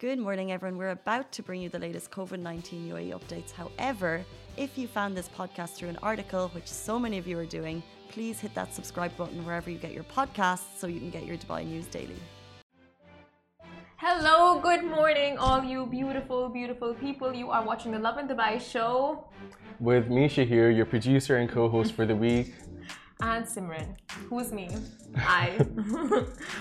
Good 0.00 0.18
morning, 0.18 0.50
everyone. 0.50 0.78
We're 0.78 0.96
about 1.02 1.30
to 1.32 1.42
bring 1.42 1.60
you 1.60 1.68
the 1.68 1.78
latest 1.78 2.10
COVID 2.10 2.40
19 2.40 2.88
UAE 2.88 3.10
updates. 3.12 3.50
However, 3.52 4.24
if 4.56 4.78
you 4.78 4.88
found 4.88 5.14
this 5.14 5.28
podcast 5.28 5.74
through 5.74 5.90
an 5.90 5.98
article, 6.02 6.48
which 6.54 6.68
so 6.68 6.98
many 6.98 7.18
of 7.18 7.26
you 7.26 7.38
are 7.38 7.44
doing, 7.44 7.82
please 8.08 8.40
hit 8.40 8.54
that 8.54 8.72
subscribe 8.72 9.14
button 9.18 9.44
wherever 9.44 9.68
you 9.68 9.76
get 9.76 9.92
your 9.92 10.04
podcasts 10.04 10.78
so 10.78 10.86
you 10.86 11.00
can 11.00 11.10
get 11.10 11.26
your 11.26 11.36
Dubai 11.36 11.66
news 11.66 11.84
daily. 11.84 12.16
Hello, 13.98 14.58
good 14.58 14.84
morning, 14.84 15.36
all 15.36 15.62
you 15.62 15.84
beautiful, 15.84 16.48
beautiful 16.48 16.94
people. 16.94 17.34
You 17.34 17.50
are 17.50 17.62
watching 17.62 17.92
the 17.92 17.98
Lovin 17.98 18.26
Dubai 18.26 18.58
show. 18.58 19.28
With 19.80 20.08
Misha 20.08 20.44
here, 20.44 20.70
your 20.70 20.86
producer 20.86 21.36
and 21.36 21.46
co 21.50 21.68
host 21.68 21.92
for 21.92 22.06
the 22.06 22.16
week. 22.16 22.54
And 23.22 23.44
Simran. 23.44 23.96
Who's 24.28 24.52
me? 24.52 24.68
I. 25.16 25.58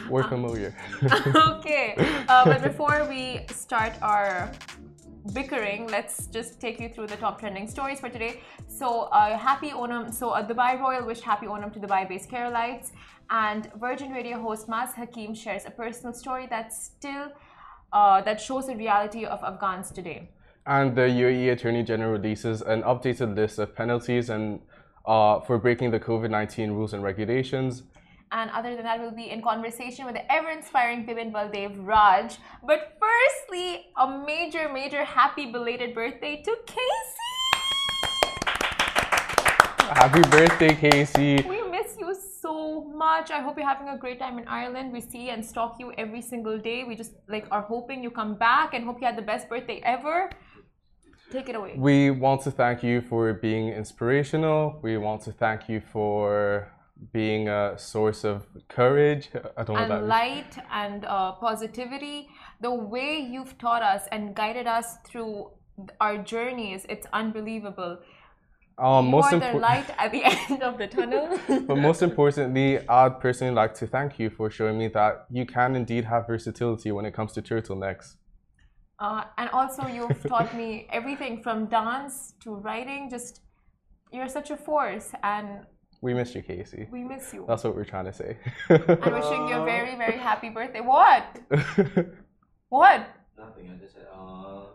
We're 0.09 0.23
familiar. 0.35 0.75
okay, 1.35 1.95
uh, 2.27 2.45
but 2.45 2.61
before 2.61 3.05
we 3.07 3.41
start 3.49 3.93
our 4.01 4.51
bickering, 5.33 5.87
let's 5.87 6.27
just 6.27 6.59
take 6.59 6.79
you 6.79 6.89
through 6.89 7.07
the 7.07 7.15
top 7.15 7.39
trending 7.39 7.67
stories 7.67 7.99
for 7.99 8.09
today. 8.09 8.41
So, 8.67 9.03
uh, 9.11 9.37
happy 9.37 9.69
Onam. 9.69 10.13
So, 10.13 10.31
uh, 10.31 10.45
Dubai 10.45 10.79
Royal 10.79 11.05
wished 11.05 11.23
happy 11.23 11.45
Onam 11.45 11.71
to 11.73 11.79
Dubai 11.79 12.07
based 12.09 12.29
Keralites, 12.29 12.91
And 13.29 13.71
Virgin 13.75 14.11
Radio 14.11 14.41
host 14.41 14.67
Mazz 14.67 14.95
Hakim 14.95 15.35
shares 15.35 15.65
a 15.65 15.71
personal 15.71 16.13
story 16.13 16.47
that 16.47 16.73
still 16.73 17.31
uh, 17.93 18.21
that 18.21 18.41
shows 18.41 18.67
the 18.67 18.75
reality 18.75 19.25
of 19.25 19.43
Afghans 19.43 19.91
today. 19.91 20.29
And 20.65 20.95
the 20.95 21.01
UAE 21.01 21.53
Attorney 21.53 21.83
General 21.83 22.11
releases 22.11 22.61
an 22.61 22.83
updated 22.83 23.35
list 23.35 23.59
of 23.59 23.75
penalties 23.75 24.29
and 24.29 24.59
uh, 25.05 25.39
for 25.41 25.57
breaking 25.57 25.91
the 25.91 25.99
COVID 25.99 26.29
19 26.29 26.71
rules 26.71 26.93
and 26.93 27.03
regulations. 27.03 27.83
And 28.31 28.51
other 28.51 28.75
than 28.75 28.83
that, 28.83 28.99
we'll 28.99 29.09
be 29.09 29.31
in 29.31 29.41
conversation 29.41 30.05
with 30.05 30.13
the 30.13 30.31
ever 30.31 30.51
inspiring 30.51 31.03
Bibin 31.03 31.31
Baldev 31.31 31.75
Raj. 31.79 32.37
But 32.63 32.95
firstly, 33.01 33.87
a 33.97 34.07
major, 34.23 34.69
major 34.71 35.03
happy 35.03 35.51
belated 35.51 35.95
birthday 35.95 36.43
to 36.43 36.55
Casey! 36.67 37.29
Happy 39.79 40.21
birthday, 40.29 40.75
Casey! 40.75 41.43
We 41.47 41.63
miss 41.63 41.97
you 41.99 42.15
so 42.39 42.83
much. 42.83 43.31
I 43.31 43.41
hope 43.41 43.57
you're 43.57 43.67
having 43.67 43.89
a 43.89 43.97
great 43.97 44.19
time 44.19 44.37
in 44.37 44.47
Ireland. 44.47 44.93
We 44.93 45.01
see 45.01 45.29
and 45.29 45.43
stalk 45.43 45.77
you 45.79 45.91
every 45.97 46.21
single 46.21 46.59
day. 46.59 46.83
We 46.83 46.95
just 46.95 47.13
like 47.27 47.47
are 47.49 47.63
hoping 47.63 48.03
you 48.03 48.11
come 48.11 48.35
back 48.35 48.75
and 48.75 48.85
hope 48.85 49.01
you 49.01 49.07
had 49.07 49.17
the 49.17 49.23
best 49.33 49.49
birthday 49.49 49.81
ever. 49.83 50.29
Take 51.31 51.49
it 51.49 51.55
away. 51.55 51.75
We 51.77 52.09
want 52.09 52.41
to 52.43 52.51
thank 52.51 52.83
you 52.83 53.01
for 53.01 53.33
being 53.33 53.69
inspirational. 53.69 54.79
We 54.81 54.97
want 54.97 55.21
to 55.23 55.31
thank 55.31 55.69
you 55.69 55.79
for 55.79 56.71
being 57.13 57.47
a 57.47 57.77
source 57.77 58.23
of 58.23 58.47
courage. 58.67 59.29
I 59.55 59.63
don't 59.63 59.75
know 59.75 59.83
and 59.83 59.91
that 59.91 60.05
light 60.05 60.57
and 60.71 61.05
uh, 61.05 61.33
positivity. 61.33 62.29
The 62.61 62.73
way 62.73 63.19
you've 63.19 63.57
taught 63.57 63.83
us 63.83 64.03
and 64.11 64.35
guided 64.35 64.67
us 64.67 64.97
through 65.07 65.51
our 66.01 66.17
journeys, 66.17 66.85
it's 66.89 67.07
unbelievable. 67.13 67.99
Um, 68.77 69.05
you 69.05 69.11
most 69.11 69.31
the 69.31 69.53
light 69.53 69.89
at 69.97 70.11
the 70.11 70.23
end 70.49 70.63
of 70.63 70.77
the 70.77 70.87
tunnel. 70.95 71.39
but 71.67 71.77
most 71.77 72.01
importantly, 72.01 72.87
I'd 72.87 73.19
personally 73.19 73.53
like 73.53 73.73
to 73.75 73.87
thank 73.87 74.19
you 74.19 74.29
for 74.29 74.49
showing 74.49 74.77
me 74.77 74.87
that 74.89 75.25
you 75.29 75.45
can 75.45 75.75
indeed 75.75 76.05
have 76.05 76.27
versatility 76.27 76.91
when 76.91 77.05
it 77.05 77.13
comes 77.13 77.33
to 77.33 77.41
turtlenecks. 77.41 78.15
Uh, 78.99 79.23
and 79.37 79.49
also, 79.51 79.87
you've 79.87 80.21
taught 80.27 80.53
me 80.55 80.87
everything 80.91 81.41
from 81.41 81.65
dance 81.67 82.33
to 82.43 82.55
writing. 82.55 83.09
Just 83.09 83.41
you're 84.11 84.27
such 84.27 84.49
a 84.51 84.57
force, 84.57 85.11
and 85.23 85.47
We 86.01 86.13
miss 86.13 86.33
you, 86.35 86.41
Casey. 86.41 86.87
we 86.91 87.03
miss 87.03 87.33
you. 87.33 87.45
That's 87.47 87.63
what 87.63 87.75
we're 87.75 87.85
trying 87.93 88.05
to 88.05 88.13
say. 88.13 88.37
I'm 88.69 89.13
wishing 89.13 89.47
you 89.49 89.55
a 89.61 89.65
very, 89.65 89.95
very 89.95 90.17
happy 90.29 90.49
birthday. 90.49 90.81
What? 90.81 91.25
What? 92.69 93.01
Nothing. 93.37 93.71
I 93.73 93.77
just 93.83 93.95
said, 93.95 94.05
uh, 94.13 94.17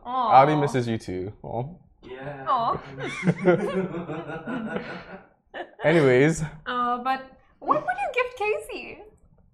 Oh. 0.07 0.29
Audi 0.39 0.57
misses 0.57 0.89
you 0.89 0.99
too. 0.99 1.33
Aw. 1.45 1.65
yeah. 2.03 2.45
Aw. 2.49 2.81
Anyways, 5.85 6.43
Uh, 6.67 6.99
but 6.99 7.21
what 7.61 7.81
would 7.87 7.97
you 8.03 8.09
gift 8.19 8.39
Casey? 8.39 8.99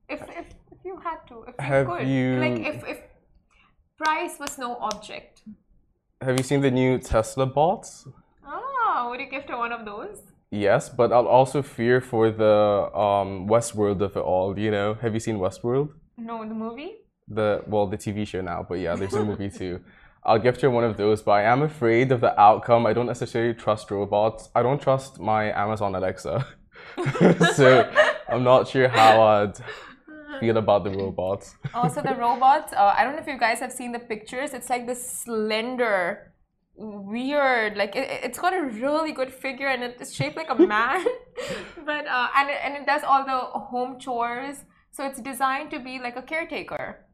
If, 0.08 0.20
if, 0.22 0.46
if 0.72 0.78
you 0.84 0.96
had 0.98 1.18
to, 1.28 1.42
if 1.48 1.54
you 1.58 1.64
Have 1.64 1.86
could. 1.86 2.08
you- 2.08 2.40
Like, 2.40 2.58
if, 2.60 2.76
if 2.88 2.98
price 4.02 4.38
was 4.38 4.56
no 4.58 4.76
object. 4.76 5.42
have 6.22 6.36
you 6.38 6.42
seen 6.42 6.60
the 6.60 6.70
new 6.70 6.98
Tesla 6.98 7.46
bots? 7.46 8.08
Ah, 8.44 9.08
would 9.08 9.20
you 9.20 9.28
gift 9.28 9.50
her 9.50 9.58
one 9.58 9.72
of 9.72 9.84
those? 9.84 10.18
Yes, 10.50 10.88
but 10.88 11.12
I'll 11.12 11.28
also 11.28 11.62
fear 11.62 12.00
for 12.00 12.30
the 12.30 12.90
um, 13.04 13.46
Westworld 13.46 14.00
of 14.00 14.16
it 14.16 14.24
all. 14.32 14.58
You 14.58 14.70
know, 14.70 14.94
have 14.94 15.12
you 15.14 15.20
seen 15.20 15.36
Westworld? 15.36 15.90
No, 16.16 16.36
the 16.48 16.54
movie? 16.54 16.92
The 17.28 17.62
well, 17.66 17.86
the 17.86 17.98
TV 17.98 18.26
show 18.26 18.40
now, 18.40 18.66
but 18.68 18.78
yeah, 18.80 18.96
there's 18.96 19.14
a 19.14 19.24
movie 19.24 19.50
too. 19.60 19.80
I'll 20.24 20.38
gift 20.38 20.60
her 20.62 20.70
one 20.70 20.84
of 20.84 20.96
those, 20.96 21.22
but 21.22 21.32
I 21.32 21.42
am 21.42 21.62
afraid 21.62 22.10
of 22.10 22.20
the 22.20 22.38
outcome. 22.40 22.86
I 22.86 22.92
don't 22.92 23.06
necessarily 23.06 23.54
trust 23.54 23.90
robots. 23.90 24.48
I 24.54 24.62
don't 24.62 24.80
trust 24.80 25.20
my 25.20 25.52
Amazon 25.52 25.94
Alexa, 25.94 26.46
so 27.54 27.66
I'm 28.28 28.42
not 28.42 28.66
sure 28.66 28.88
how 28.88 29.22
I'd 29.22 29.56
feel 30.40 30.56
about 30.56 30.84
the 30.84 30.90
robots. 30.90 31.54
Also, 31.74 32.02
the 32.02 32.14
robots. 32.14 32.72
Uh, 32.72 32.94
I 32.96 33.04
don't 33.04 33.14
know 33.14 33.20
if 33.20 33.26
you 33.26 33.38
guys 33.38 33.60
have 33.60 33.72
seen 33.72 33.92
the 33.92 33.98
pictures. 33.98 34.54
It's 34.54 34.70
like 34.70 34.86
this 34.86 35.02
slender, 35.22 36.32
weird. 36.76 37.76
Like 37.76 37.94
it, 37.94 38.08
it's 38.24 38.38
got 38.38 38.52
a 38.54 38.62
really 38.62 39.12
good 39.12 39.32
figure, 39.32 39.68
and 39.68 39.82
it's 39.82 40.12
shaped 40.12 40.36
like 40.36 40.50
a 40.50 40.54
man. 40.74 41.04
but 41.86 42.06
uh, 42.06 42.28
and 42.36 42.50
it, 42.50 42.58
and 42.64 42.74
it 42.76 42.86
does 42.86 43.02
all 43.04 43.24
the 43.24 43.38
home 43.72 43.98
chores. 43.98 44.64
So 44.92 45.06
it's 45.06 45.20
designed 45.20 45.70
to 45.70 45.78
be 45.78 46.00
like 46.00 46.16
a 46.16 46.22
caretaker 46.22 47.06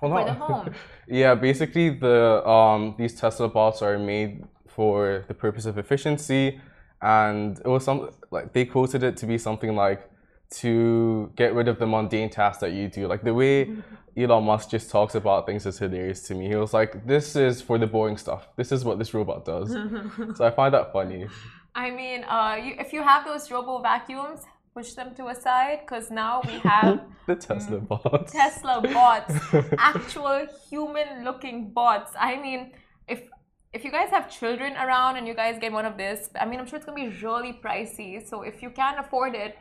Hold 0.00 0.12
for 0.12 0.24
the 0.24 0.34
home. 0.34 0.74
Yeah, 1.08 1.34
basically 1.34 1.90
the 1.90 2.46
um 2.46 2.94
these 2.98 3.14
Tesla 3.20 3.48
bots 3.48 3.82
are 3.82 3.98
made 3.98 4.44
for 4.66 5.24
the 5.28 5.34
purpose 5.34 5.66
of 5.66 5.78
efficiency, 5.78 6.60
and 7.02 7.58
it 7.58 7.66
was 7.66 7.84
some 7.84 8.10
like 8.30 8.52
they 8.52 8.64
quoted 8.64 9.02
it 9.02 9.16
to 9.18 9.26
be 9.26 9.38
something 9.38 9.74
like 9.74 10.08
to 10.50 11.30
get 11.36 11.54
rid 11.54 11.68
of 11.68 11.78
the 11.78 11.86
mundane 11.86 12.30
tasks 12.30 12.60
that 12.60 12.72
you 12.72 12.88
do. 12.88 13.06
Like 13.06 13.22
the 13.22 13.34
way 13.34 13.76
Elon 14.16 14.44
Musk 14.44 14.70
just 14.70 14.90
talks 14.90 15.14
about 15.14 15.46
things 15.46 15.66
is 15.66 15.78
hilarious 15.78 16.22
to 16.28 16.34
me. 16.34 16.48
He 16.48 16.56
was 16.56 16.72
like, 16.72 17.06
"This 17.06 17.36
is 17.36 17.60
for 17.60 17.78
the 17.78 17.86
boring 17.86 18.16
stuff. 18.16 18.48
This 18.56 18.72
is 18.72 18.84
what 18.84 18.98
this 18.98 19.12
robot 19.14 19.44
does." 19.44 19.70
so 20.36 20.44
I 20.44 20.50
find 20.50 20.72
that 20.74 20.92
funny. 20.92 21.26
I 21.74 21.90
mean, 21.90 22.24
uh, 22.24 22.58
you, 22.62 22.74
if 22.78 22.92
you 22.92 23.02
have 23.02 23.24
those 23.24 23.50
robo 23.50 23.80
vacuums, 23.80 24.40
push 24.74 24.92
them 24.94 25.14
to 25.14 25.28
a 25.28 25.34
side 25.34 25.80
because 25.80 26.10
now 26.10 26.40
we 26.46 26.54
have 26.60 27.00
The 27.26 27.36
Tesla 27.36 27.78
bots. 27.78 28.32
Tesla 28.32 28.80
bots, 28.80 29.34
actual 29.78 30.46
human-looking 30.70 31.72
bots. 31.72 32.12
I 32.18 32.40
mean, 32.40 32.72
if 33.06 33.20
if 33.74 33.84
you 33.84 33.90
guys 33.90 34.08
have 34.10 34.30
children 34.30 34.72
around 34.76 35.16
and 35.18 35.28
you 35.28 35.34
guys 35.34 35.58
get 35.60 35.72
one 35.72 35.84
of 35.84 35.98
this, 35.98 36.30
I 36.40 36.46
mean, 36.46 36.58
I'm 36.58 36.66
sure 36.66 36.78
it's 36.78 36.86
gonna 36.86 36.96
be 36.96 37.14
really 37.22 37.52
pricey. 37.64 38.26
So 38.26 38.42
if 38.42 38.62
you 38.62 38.70
can 38.70 38.98
afford 38.98 39.34
it, 39.34 39.56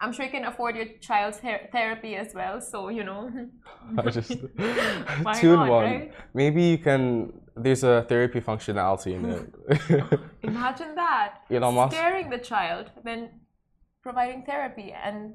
I'm 0.00 0.12
sure 0.12 0.24
you 0.24 0.30
can 0.30 0.44
afford 0.44 0.76
your 0.76 0.86
child's 1.00 1.38
ther- 1.38 1.68
therapy 1.72 2.14
as 2.16 2.34
well. 2.34 2.60
So 2.60 2.88
you 2.88 3.04
know, 3.04 3.30
I 3.98 4.10
just 4.10 4.30
two 5.40 5.52
in 5.54 5.60
one. 5.60 5.84
right? 5.84 6.12
Maybe 6.34 6.62
you 6.62 6.78
can. 6.78 7.32
There's 7.56 7.82
a 7.82 8.04
therapy 8.08 8.40
functionality 8.40 9.14
in 9.14 9.24
it. 9.34 10.20
imagine 10.42 10.94
that 10.94 11.40
Elon 11.50 11.74
Musk. 11.74 11.96
scaring 11.96 12.30
the 12.30 12.38
child, 12.38 12.90
then 13.04 13.30
providing 14.02 14.44
therapy 14.44 14.92
and 14.92 15.34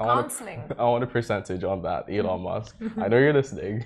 I 0.00 0.06
want, 0.06 0.20
counseling. 0.28 0.62
a, 0.70 0.80
I 0.80 0.84
want 0.84 1.04
a 1.04 1.06
percentage 1.06 1.62
on 1.64 1.82
that, 1.82 2.06
Elon 2.08 2.40
Musk. 2.40 2.74
I 2.96 3.08
know 3.08 3.18
you're 3.18 3.34
listening. 3.34 3.84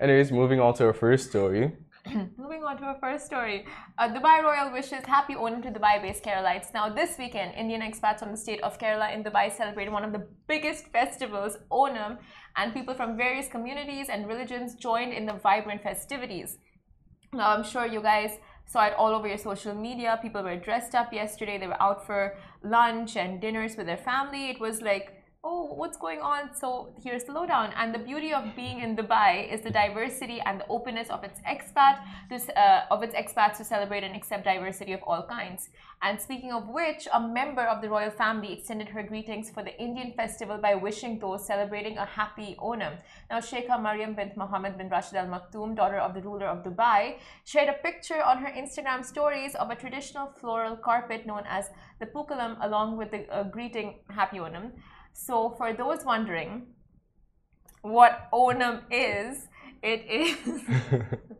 Anyways, 0.00 0.32
moving 0.32 0.58
on 0.60 0.72
to 0.74 0.86
our 0.86 0.92
first 0.94 1.28
story. 1.30 1.72
Moving 2.36 2.64
on 2.64 2.76
to 2.78 2.84
our 2.84 2.98
first 3.00 3.24
story. 3.24 3.64
Uh, 3.96 4.08
Dubai 4.08 4.42
Royal 4.42 4.70
wishes 4.72 5.04
happy 5.06 5.34
Onam 5.34 5.62
to 5.62 5.70
Dubai-based 5.70 6.22
Keralites. 6.22 6.74
Now, 6.74 6.88
this 6.88 7.16
weekend, 7.18 7.54
Indian 7.54 7.80
expats 7.80 8.18
from 8.18 8.30
the 8.30 8.36
state 8.36 8.60
of 8.62 8.78
Kerala 8.78 9.14
in 9.14 9.24
Dubai 9.24 9.50
celebrated 9.50 9.90
one 9.92 10.04
of 10.04 10.12
the 10.12 10.26
biggest 10.46 10.88
festivals, 10.88 11.56
Onam, 11.70 12.18
and 12.56 12.74
people 12.74 12.94
from 12.94 13.16
various 13.16 13.48
communities 13.48 14.08
and 14.10 14.28
religions 14.28 14.74
joined 14.74 15.14
in 15.14 15.24
the 15.24 15.32
vibrant 15.32 15.82
festivities. 15.82 16.58
Now, 17.32 17.50
I'm 17.56 17.64
sure 17.64 17.86
you 17.86 18.02
guys 18.02 18.38
saw 18.66 18.84
it 18.84 18.94
all 18.94 19.14
over 19.14 19.26
your 19.26 19.38
social 19.38 19.74
media. 19.74 20.18
People 20.20 20.42
were 20.42 20.56
dressed 20.56 20.94
up 20.94 21.12
yesterday. 21.12 21.56
They 21.58 21.66
were 21.66 21.82
out 21.82 22.06
for 22.06 22.36
lunch 22.62 23.16
and 23.16 23.40
dinners 23.40 23.76
with 23.76 23.86
their 23.86 23.96
family. 23.96 24.50
It 24.50 24.60
was 24.60 24.82
like, 24.82 25.23
oh, 25.44 25.74
what's 25.74 25.98
going 25.98 26.20
on? 26.20 26.54
So 26.54 26.94
here's 27.02 27.24
the 27.24 27.32
lowdown. 27.32 27.72
And 27.76 27.94
the 27.94 27.98
beauty 27.98 28.32
of 28.32 28.56
being 28.56 28.80
in 28.80 28.96
Dubai 28.96 29.52
is 29.52 29.60
the 29.60 29.70
diversity 29.70 30.40
and 30.40 30.60
the 30.60 30.66
openness 30.68 31.10
of 31.10 31.22
its 31.22 31.38
expat 31.40 31.98
to, 32.30 32.58
uh, 32.58 32.86
of 32.90 33.02
its 33.02 33.14
expats 33.14 33.58
to 33.58 33.64
celebrate 33.64 34.04
and 34.04 34.16
accept 34.16 34.44
diversity 34.44 34.92
of 34.94 35.02
all 35.06 35.22
kinds. 35.22 35.68
And 36.02 36.20
speaking 36.20 36.52
of 36.52 36.68
which, 36.68 37.06
a 37.12 37.20
member 37.20 37.62
of 37.62 37.82
the 37.82 37.90
royal 37.90 38.10
family 38.10 38.54
extended 38.54 38.88
her 38.88 39.02
greetings 39.02 39.50
for 39.50 39.62
the 39.62 39.78
Indian 39.80 40.12
festival 40.12 40.56
by 40.56 40.74
wishing 40.74 41.18
those 41.18 41.46
celebrating 41.46 41.98
a 41.98 42.06
happy 42.06 42.56
Onam. 42.58 42.96
Now, 43.30 43.38
Sheikha 43.38 43.80
Mariam 43.80 44.14
bint 44.14 44.36
Mohammed 44.36 44.78
bin 44.78 44.88
Rashid 44.88 45.16
Al 45.16 45.26
Maktoum, 45.26 45.76
daughter 45.76 45.98
of 45.98 46.14
the 46.14 46.22
ruler 46.22 46.46
of 46.46 46.64
Dubai, 46.64 47.16
shared 47.44 47.68
a 47.68 47.74
picture 47.74 48.22
on 48.22 48.38
her 48.38 48.50
Instagram 48.50 49.04
stories 49.04 49.54
of 49.54 49.70
a 49.70 49.74
traditional 49.74 50.26
floral 50.40 50.76
carpet 50.76 51.26
known 51.26 51.42
as 51.46 51.68
the 52.00 52.06
Pookalam, 52.06 52.56
along 52.62 52.96
with 52.96 53.10
the 53.10 53.30
uh, 53.30 53.44
greeting 53.44 53.96
Happy 54.08 54.38
Onam. 54.38 54.72
So, 55.14 55.54
for 55.56 55.72
those 55.72 56.04
wondering 56.04 56.66
what 57.82 58.28
Onam 58.32 58.82
is, 58.90 59.48
It 59.84 60.02
is 60.08 60.62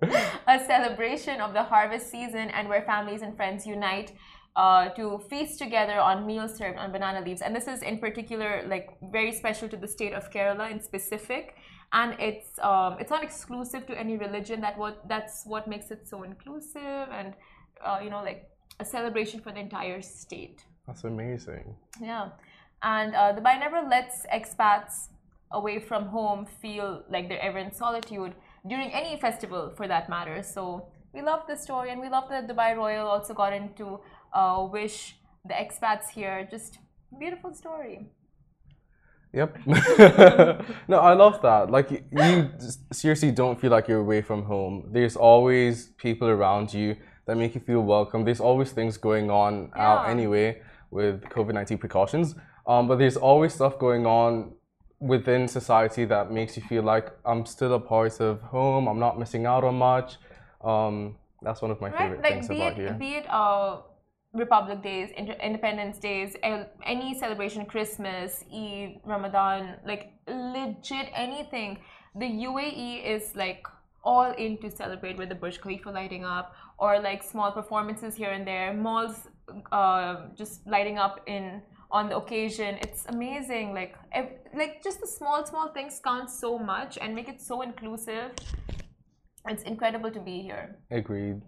a 0.46 0.58
celebration 0.66 1.40
of 1.40 1.54
the 1.54 1.62
harvest 1.62 2.10
season 2.10 2.50
and 2.50 2.68
where 2.68 2.82
families 2.82 3.22
and 3.22 3.34
friends 3.34 3.66
unite 3.66 4.12
uh, 4.54 4.90
to 4.90 5.18
feast 5.30 5.58
together 5.58 5.98
on 5.98 6.26
meals 6.26 6.54
served 6.56 6.76
on 6.76 6.92
banana 6.92 7.24
leaves. 7.24 7.40
And 7.40 7.56
this 7.56 7.66
is 7.66 7.80
in 7.80 7.98
particular 7.98 8.62
like 8.68 8.90
very 9.10 9.32
special 9.32 9.66
to 9.70 9.78
the 9.78 9.88
state 9.88 10.12
of 10.12 10.30
Kerala 10.30 10.70
in 10.70 10.78
specific. 10.82 11.56
And 11.94 12.20
it's 12.20 12.58
um, 12.58 12.98
it's 13.00 13.10
not 13.10 13.24
exclusive 13.24 13.86
to 13.86 13.98
any 13.98 14.18
religion. 14.18 14.60
That 14.60 14.76
what 14.76 15.08
that's 15.08 15.44
what 15.46 15.66
makes 15.66 15.90
it 15.90 16.06
so 16.06 16.22
inclusive 16.22 17.08
and 17.18 17.32
uh, 17.82 18.00
you 18.04 18.10
know 18.10 18.22
like 18.22 18.50
a 18.78 18.84
celebration 18.84 19.40
for 19.40 19.52
the 19.52 19.60
entire 19.60 20.02
state. 20.02 20.64
That's 20.86 21.04
amazing. 21.04 21.74
Yeah, 21.98 22.28
and 22.84 23.14
uh, 23.14 23.32
Dubai 23.34 23.58
never 23.58 23.81
lets 23.88 24.26
expats 24.26 25.08
away 25.50 25.81
from 25.81 26.06
home 26.06 26.46
feel 26.62 27.02
like 27.10 27.28
they're 27.28 27.40
ever 27.40 27.58
in 27.58 27.72
solitude 27.72 28.32
during 28.69 28.90
any 28.92 29.19
festival 29.19 29.72
for 29.76 29.88
that 29.88 30.08
matter. 30.08 30.42
So 30.42 30.88
we 31.14 31.22
love 31.22 31.42
the 31.48 31.56
story 31.56 31.90
and 31.90 32.00
we 32.00 32.08
love 32.08 32.28
that 32.28 32.46
Dubai 32.46 32.76
Royal 32.76 33.06
also 33.06 33.32
got 33.34 33.52
into 33.52 34.00
uh, 34.32 34.66
wish 34.70 35.16
the 35.46 35.54
expats 35.54 36.10
here 36.10 36.46
just 36.50 36.78
beautiful 37.19 37.54
story. 37.54 38.06
Yep. 39.32 39.58
no, 40.88 40.98
I 41.00 41.14
love 41.14 41.42
that. 41.42 41.70
Like 41.70 41.90
you 41.90 42.50
seriously 42.92 43.32
don't 43.32 43.60
feel 43.60 43.70
like 43.70 43.88
you're 43.88 44.00
away 44.08 44.22
from 44.22 44.44
home. 44.44 44.88
There's 44.92 45.16
always 45.16 45.88
people 45.96 46.28
around 46.28 46.72
you 46.72 46.96
that 47.26 47.36
make 47.36 47.54
you 47.54 47.60
feel 47.60 47.81
welcome. 47.81 48.25
There's 48.25 48.40
always 48.40 48.70
things 48.72 48.96
going 48.96 49.31
on 49.31 49.70
yeah. 49.75 49.86
out 49.86 50.08
anyway 50.08 50.62
with 50.90 51.22
COVID-19 51.22 51.81
precautions. 51.81 52.36
Um, 52.66 52.88
but 52.88 52.99
there's 52.99 53.16
always 53.16 53.55
stuff 53.55 53.78
going 53.78 54.06
on 54.06 54.52
within 55.00 55.49
society 55.49 56.05
that 56.06 56.31
makes 56.31 56.56
you 56.56 56.62
feel 56.62 56.82
like 56.82 57.12
I'm 57.25 57.44
still 57.44 57.75
a 57.75 57.81
part 57.81 58.20
of 58.20 58.40
home. 58.40 58.88
I'm 58.88 58.99
not 58.99 59.19
missing 59.19 59.44
out 59.44 59.64
on 59.64 59.76
much. 59.76 60.16
Um, 60.62 61.16
that's 61.43 61.61
one 61.61 61.70
of 61.70 61.81
my 61.81 61.90
right? 61.90 61.99
favorite 61.99 62.22
like, 62.22 62.32
things 62.32 62.49
be 62.49 62.56
about 62.56 62.72
it, 62.72 62.78
here. 62.78 62.93
Be 62.94 63.14
it 63.16 63.26
uh, 63.28 63.82
Republic 64.32 64.82
Days, 64.82 65.11
Independence 65.11 65.99
Days, 65.99 66.37
any 66.84 67.19
celebration, 67.19 67.66
Christmas, 67.66 68.44
Eid, 68.52 69.00
Ramadan, 69.05 69.76
like 69.87 70.12
legit 70.26 71.08
anything. 71.14 71.78
The 72.17 72.26
UAE 72.26 73.05
is 73.05 73.32
like 73.37 73.67
all 74.02 74.32
in 74.32 74.58
to 74.58 74.70
celebrate 74.70 75.17
with 75.17 75.28
the 75.28 75.34
Burj 75.34 75.60
Khalifa 75.60 75.90
lighting 75.90 76.25
up 76.25 76.55
or 76.78 76.99
like 77.00 77.22
small 77.22 77.52
performances 77.52 78.14
here 78.14 78.31
and 78.31 78.46
there, 78.46 78.72
malls 78.72 79.28
uh, 79.72 80.26
just 80.34 80.67
lighting 80.67 80.99
up 80.99 81.20
in 81.26 81.62
on 81.94 82.08
the 82.08 82.17
occasion. 82.17 82.76
It's 82.82 83.06
amazing. 83.06 83.73
Like 83.73 83.94
like 84.61 84.82
just 84.82 85.00
the 85.00 85.06
small 85.06 85.46
small 85.46 85.69
things 85.69 86.00
count 86.05 86.29
so 86.29 86.58
much 86.58 86.99
and 87.00 87.14
make 87.14 87.29
it 87.29 87.41
so 87.41 87.62
inclusive. 87.62 88.32
It's 89.49 89.62
incredible 89.62 90.11
to 90.11 90.20
be 90.20 90.43
here. 90.43 90.76
Agreed. 90.91 91.41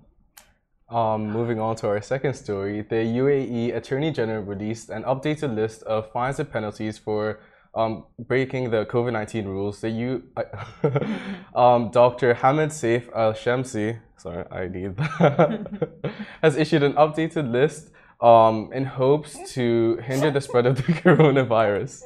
Um, 0.89 1.31
moving 1.33 1.59
on 1.59 1.75
to 1.77 1.89
our 1.89 2.01
second 2.01 2.35
story, 2.35 2.83
the 2.83 3.03
UAE 3.21 3.75
Attorney 3.75 4.13
General 4.13 4.43
released 4.43 4.89
an 4.89 5.03
updated 5.03 5.57
list 5.57 5.83
of 5.83 6.13
fines 6.13 6.39
and 6.39 6.49
penalties 6.49 6.97
for 6.97 7.41
um, 7.75 8.05
breaking 8.21 8.71
the 8.71 8.87
COVID 8.87 9.13
19 9.13 9.47
rules. 9.47 9.81
The 9.81 9.91
U, 9.91 10.23
um, 11.57 11.91
Dr. 11.91 12.35
Hamad 12.35 12.71
Saif 12.71 13.05
Al 13.17 13.33
Shamsi, 13.33 13.99
sorry, 14.17 14.45
I 14.53 14.69
need 14.69 14.97
that, 14.97 16.13
has 16.43 16.57
issued 16.57 16.85
an 16.85 16.93
updated 16.93 17.51
list 17.51 17.91
um, 18.21 18.71
in 18.73 18.85
hopes 18.85 19.39
to 19.55 19.97
hinder 20.03 20.31
the 20.31 20.41
spread 20.41 20.67
of 20.67 20.77
the 20.77 20.83
coronavirus. 21.05 22.03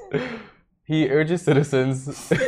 He 0.84 1.08
urges 1.08 1.42
citizens. 1.42 2.32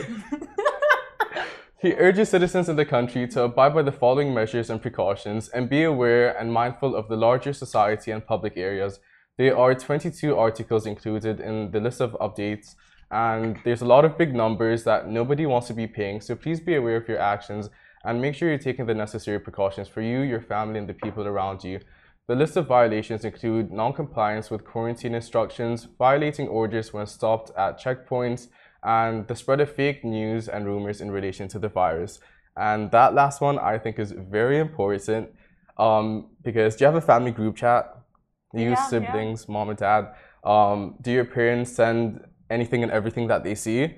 He 1.82 1.94
urges 1.94 2.29
citizens 2.29 2.69
in 2.69 2.76
the 2.76 2.85
country 2.85 3.26
to 3.26 3.43
abide 3.43 3.75
by 3.75 3.82
the 3.82 3.91
following 3.91 4.32
measures 4.32 4.70
and 4.70 4.81
precautions 4.81 5.49
and 5.49 5.69
be 5.69 5.82
aware 5.82 6.31
and 6.38 6.53
mindful 6.53 6.94
of 6.94 7.09
the 7.09 7.17
larger 7.17 7.53
society 7.53 8.12
and 8.12 8.25
public 8.25 8.56
areas. 8.56 9.00
There 9.37 9.59
are 9.59 9.75
22 9.75 10.37
articles 10.38 10.87
included 10.87 11.41
in 11.41 11.73
the 11.73 11.81
list 11.81 12.00
of 12.00 12.12
updates, 12.20 12.76
and 13.11 13.58
there's 13.65 13.82
a 13.82 13.85
lot 13.85 14.05
of 14.05 14.17
big 14.17 14.32
numbers 14.32 14.85
that 14.85 15.08
nobody 15.08 15.44
wants 15.44 15.67
to 15.67 15.75
be 15.75 15.88
paying. 15.88 16.20
So 16.20 16.37
please 16.37 16.61
be 16.61 16.76
aware 16.76 16.99
of 16.99 17.08
your 17.08 17.19
actions 17.19 17.69
and 18.05 18.23
make 18.23 18.37
sure 18.37 18.49
you're 18.49 18.58
taking 18.58 18.87
the 18.87 18.94
necessary 18.94 19.41
precautions 19.41 19.88
for 19.88 20.03
you, 20.03 20.20
your 20.20 20.41
family, 20.41 20.79
and 20.79 20.88
the 20.88 20.94
people 20.94 21.26
around 21.26 21.65
you. 21.65 21.81
The 22.28 22.36
list 22.36 22.56
of 22.56 22.66
violations 22.66 23.24
include 23.24 23.72
non-compliance 23.72 24.50
with 24.50 24.64
quarantine 24.64 25.14
instructions, 25.14 25.88
violating 25.98 26.48
orders 26.48 26.92
when 26.92 27.06
stopped 27.06 27.50
at 27.56 27.80
checkpoints, 27.80 28.48
and 28.84 29.26
the 29.26 29.34
spread 29.34 29.60
of 29.60 29.70
fake 29.72 30.04
news 30.04 30.48
and 30.48 30.66
rumors 30.66 31.00
in 31.00 31.10
relation 31.10 31.48
to 31.48 31.58
the 31.58 31.69
virus. 31.69 32.20
And 32.56 32.90
that 32.90 33.14
last 33.14 33.40
one 33.40 33.58
I 33.58 33.78
think 33.78 33.98
is 33.98 34.12
very 34.12 34.58
important 34.58 35.30
um, 35.78 36.30
because 36.42 36.76
do 36.76 36.84
you 36.84 36.86
have 36.86 36.94
a 36.94 37.00
family 37.00 37.30
group 37.30 37.56
chat? 37.56 37.98
You 38.54 38.70
yeah, 38.70 38.86
siblings, 38.86 39.46
yeah. 39.48 39.52
mom 39.52 39.70
and 39.70 39.78
dad. 39.78 40.14
Um, 40.44 40.96
do 41.00 41.10
your 41.10 41.24
parents 41.24 41.72
send 41.72 42.24
anything 42.50 42.82
and 42.82 42.92
everything 42.92 43.26
that 43.28 43.44
they 43.44 43.54
see? 43.54 43.94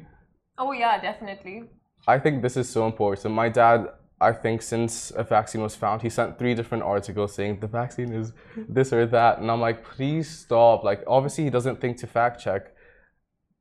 Oh 0.56 0.72
yeah, 0.72 1.00
definitely. 1.00 1.64
I 2.06 2.18
think 2.18 2.42
this 2.42 2.56
is 2.56 2.68
so 2.68 2.86
important. 2.86 3.34
My 3.34 3.48
dad, 3.48 3.88
I 4.20 4.32
think 4.32 4.62
since 4.62 5.12
a 5.16 5.24
vaccine 5.24 5.62
was 5.62 5.74
found, 5.74 6.02
he 6.02 6.08
sent 6.08 6.38
three 6.38 6.54
different 6.54 6.84
articles 6.84 7.34
saying 7.34 7.60
the 7.60 7.66
vaccine 7.66 8.12
is 8.12 8.32
this 8.68 8.92
or 8.92 9.06
that, 9.06 9.38
and 9.38 9.50
I'm 9.50 9.60
like, 9.60 9.84
please 9.84 10.30
stop. 10.30 10.84
Like, 10.84 11.02
obviously 11.06 11.44
he 11.44 11.50
doesn't 11.50 11.80
think 11.80 11.98
to 11.98 12.06
fact 12.06 12.40
check, 12.40 12.72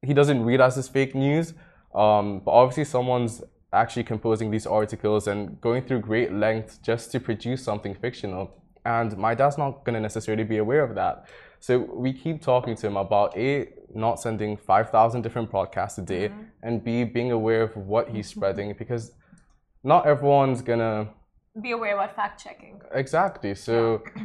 he 0.01 0.13
doesn't 0.13 0.39
read 0.39 0.53
realize 0.53 0.75
this 0.75 0.87
fake 0.87 1.15
news. 1.15 1.53
Um, 1.95 2.41
but 2.43 2.51
obviously, 2.51 2.85
someone's 2.85 3.43
actually 3.71 4.03
composing 4.03 4.51
these 4.51 4.67
articles 4.67 5.27
and 5.27 5.59
going 5.61 5.83
through 5.83 5.99
great 5.99 6.31
lengths 6.31 6.77
just 6.77 7.11
to 7.11 7.19
produce 7.19 7.63
something 7.63 7.95
fictional. 7.95 8.51
And 8.85 9.17
my 9.17 9.33
dad's 9.33 9.57
not 9.57 9.83
going 9.85 9.95
to 9.95 10.01
necessarily 10.01 10.43
be 10.43 10.57
aware 10.57 10.83
of 10.83 10.95
that. 10.95 11.25
So 11.59 11.79
we 11.79 12.11
keep 12.11 12.41
talking 12.41 12.75
to 12.75 12.87
him 12.87 12.97
about 12.97 13.37
A, 13.37 13.69
not 13.93 14.19
sending 14.19 14.57
5,000 14.57 15.21
different 15.21 15.49
broadcasts 15.49 15.97
a 15.97 16.01
day, 16.01 16.29
mm-hmm. 16.29 16.41
and 16.61 16.83
B, 16.83 17.05
being 17.05 17.31
aware 17.31 17.61
of 17.61 17.77
what 17.77 18.09
he's 18.09 18.27
spreading 18.27 18.75
because 18.77 19.11
not 19.83 20.05
everyone's 20.05 20.61
to 20.79 21.07
be 21.61 21.71
aware 21.71 21.95
about 21.95 22.15
fact 22.15 22.43
checking. 22.43 22.81
Exactly. 22.91 23.55
So. 23.55 24.01
Yeah. 24.15 24.23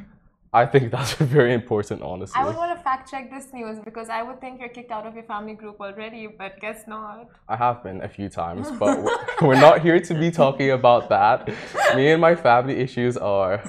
I 0.52 0.64
think 0.64 0.90
that's 0.96 1.12
very 1.14 1.52
important, 1.52 2.02
honestly. 2.02 2.40
I 2.40 2.44
would 2.46 2.56
want 2.56 2.76
to 2.76 2.82
fact 2.82 3.10
check 3.10 3.30
this 3.30 3.52
news 3.52 3.78
because 3.84 4.08
I 4.08 4.22
would 4.22 4.40
think 4.40 4.60
you're 4.60 4.68
kicked 4.68 4.90
out 4.90 5.06
of 5.06 5.14
your 5.14 5.24
family 5.24 5.54
group 5.54 5.80
already, 5.80 6.26
but 6.26 6.58
guess 6.60 6.84
not. 6.86 7.28
I 7.48 7.56
have 7.56 7.82
been 7.82 8.02
a 8.02 8.08
few 8.08 8.28
times, 8.28 8.70
but 8.78 8.98
we're, 9.42 9.60
not 9.60 9.82
here 9.82 10.00
to 10.00 10.14
be 10.14 10.30
talking 10.30 10.70
about 10.70 11.08
that. 11.10 11.48
Me 11.94 12.10
and 12.12 12.20
my 12.20 12.34
family 12.34 12.76
issues 12.76 13.16
are 13.16 13.62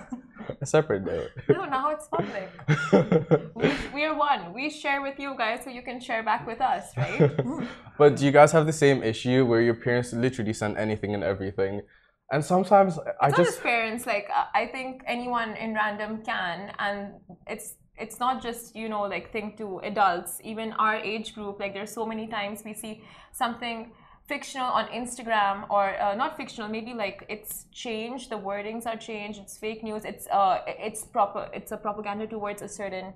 separate 0.66 1.06
note. 1.06 1.30
No, 1.48 1.66
now 1.66 1.90
it's 1.90 2.08
public. 2.08 2.50
we, 3.56 3.72
we're 3.94 4.18
one. 4.18 4.54
We 4.54 4.70
share 4.70 5.02
with 5.02 5.20
you 5.20 5.36
guys 5.38 5.64
so 5.64 5.70
you 5.70 5.82
can 5.82 6.00
share 6.00 6.24
back 6.24 6.46
with 6.48 6.62
us, 6.62 6.96
right? 6.98 7.32
but 7.98 8.16
do 8.16 8.26
you 8.26 8.32
guys 8.32 8.52
have 8.52 8.66
the 8.66 8.74
same 8.74 9.04
issue 9.04 9.46
where 9.46 9.62
your 9.62 9.76
parents 9.76 10.14
literally 10.14 10.54
send 10.54 10.78
anything 10.78 11.14
and 11.14 11.24
everything? 11.24 11.82
and 12.32 12.46
sometimes 12.46 12.98
it's 12.98 13.08
I 13.22 13.30
not 13.30 13.38
just 13.38 13.52
just 13.52 13.64
parents. 13.64 14.06
Like 14.06 14.30
I 14.54 14.68
think 14.68 15.02
anyone 15.08 15.56
in 15.56 15.74
random 15.74 16.22
can, 16.24 16.72
and 16.80 17.14
it's 17.48 17.76
it's 17.98 18.20
not 18.20 18.42
just 18.42 18.76
you 18.76 18.88
know 18.90 19.02
like 19.02 19.32
think 19.32 19.58
to 19.58 19.80
adults. 19.80 20.40
Even 20.44 20.74
our 20.74 20.96
age 20.96 21.34
group, 21.34 21.60
like 21.60 21.74
there's 21.74 21.92
so 21.92 22.06
many 22.06 22.28
times 22.28 22.64
we 22.64 22.74
see 22.74 23.04
something 23.32 23.92
fictional 24.32 24.68
on 24.80 24.86
Instagram 25.02 25.56
or 25.70 26.00
uh, 26.00 26.16
not 26.16 26.38
fictional, 26.38 26.70
maybe 26.70 26.94
like 26.94 27.26
it's 27.28 27.66
changed. 27.72 28.30
The 28.30 28.40
wordings 28.50 28.86
are 28.86 29.00
changed. 29.10 29.40
It's 29.44 29.58
fake 29.58 29.84
news. 29.84 30.06
It's 30.06 30.28
uh 30.28 30.60
it's 30.68 31.02
proper. 31.16 31.50
It's 31.54 31.72
a 31.72 31.78
propaganda 31.78 32.28
towards 32.28 32.62
a 32.62 32.70
certain 32.70 33.08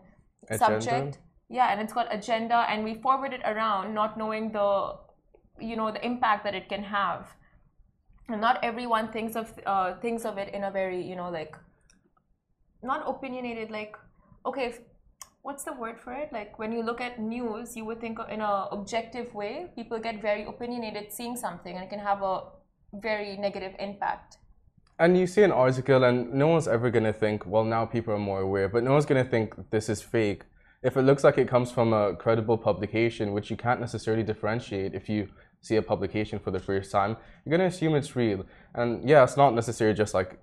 agenda. 0.50 0.82
subject. 0.82 1.20
Yeah, 1.50 1.72
and 1.72 1.80
it's 1.80 1.94
got 1.94 2.08
agenda, 2.20 2.66
and 2.70 2.84
we 2.84 2.96
forward 2.96 3.32
it 3.38 3.42
around, 3.46 3.94
not 3.94 4.18
knowing 4.18 4.52
the 4.52 4.70
you 5.60 5.76
know 5.76 5.92
the 5.92 6.04
impact 6.12 6.44
that 6.46 6.56
it 6.56 6.68
can 6.68 6.84
have 6.84 7.28
and 8.30 8.42
not 8.42 8.64
everyone 8.64 9.12
thinks 9.12 9.36
of 9.36 9.54
uh, 9.66 9.96
thinks 9.96 10.26
of 10.26 10.38
it 10.38 10.54
in 10.54 10.64
a 10.64 10.72
very 10.72 11.02
you 11.02 11.16
know 11.16 11.30
like 11.30 11.56
not 12.82 13.04
opinionated 13.08 13.72
like 13.72 13.96
okay 14.46 14.66
if, 14.66 14.80
what's 15.44 15.64
the 15.64 15.74
word 15.74 16.00
for 16.00 16.14
it 16.14 16.30
like 16.34 16.58
when 16.58 16.72
you 16.72 16.82
look 16.82 17.00
at 17.00 17.20
news 17.20 17.76
you 17.78 17.86
would 17.86 18.02
think 18.02 18.18
in 18.30 18.42
a 18.42 18.68
objective 18.72 19.34
way 19.34 19.68
people 19.76 20.00
get 20.00 20.22
very 20.22 20.44
opinionated 20.46 21.12
seeing 21.12 21.36
something 21.36 21.76
and 21.76 21.84
it 21.84 21.90
can 21.90 22.00
have 22.00 22.22
a 22.24 22.42
very 22.94 23.38
negative 23.38 23.74
impact 23.80 24.38
and 25.00 25.18
you 25.18 25.28
see 25.28 25.44
an 25.44 25.52
article 25.52 26.04
and 26.04 26.34
no 26.34 26.48
one's 26.48 26.68
ever 26.68 26.90
going 26.90 27.04
to 27.04 27.14
think 27.14 27.46
well 27.46 27.64
now 27.64 27.86
people 27.86 28.14
are 28.14 28.26
more 28.32 28.42
aware 28.42 28.68
but 28.68 28.84
no 28.84 28.92
one's 28.94 29.06
going 29.06 29.24
to 29.24 29.30
think 29.30 29.54
this 29.70 29.90
is 29.90 30.02
fake 30.02 30.44
if 30.82 30.98
it 30.98 31.04
looks 31.04 31.24
like 31.24 31.38
it 31.38 31.48
comes 31.48 31.72
from 31.72 31.94
a 31.94 32.16
credible 32.16 32.58
publication 32.58 33.34
which 33.34 33.50
you 33.50 33.56
can't 33.56 33.80
necessarily 33.80 34.24
differentiate 34.24 34.94
if 34.94 35.08
you 35.08 35.28
see 35.64 35.78
a 35.78 35.82
publication 35.82 36.40
for 36.40 36.52
the 36.52 36.60
first 36.60 36.92
time, 36.92 37.18
you're 37.44 37.58
gonna 37.58 37.70
assume 37.70 37.96
it's 37.96 38.16
real. 38.16 38.46
And 38.76 39.10
yeah, 39.10 39.24
it's 39.24 39.38
not 39.38 39.56
necessarily 39.56 39.96
just 39.96 40.14
like 40.14 40.38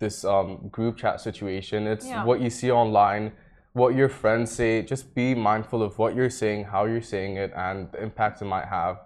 this 0.00 0.24
um, 0.24 0.68
group 0.70 0.96
chat 0.98 1.20
situation. 1.20 1.86
It's 1.86 2.06
yeah. 2.06 2.24
what 2.24 2.40
you 2.40 2.50
see 2.50 2.70
online, 2.70 3.32
what 3.74 3.94
your 3.94 4.08
friends 4.08 4.50
say. 4.50 4.82
Just 4.82 5.14
be 5.14 5.34
mindful 5.34 5.82
of 5.82 5.98
what 5.98 6.16
you're 6.16 6.30
saying, 6.30 6.64
how 6.64 6.86
you're 6.86 7.02
saying 7.02 7.36
it, 7.36 7.52
and 7.54 7.92
the 7.92 8.02
impact 8.02 8.40
it 8.40 8.46
might 8.46 8.66
have. 8.66 9.00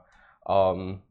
Um, 0.46 1.02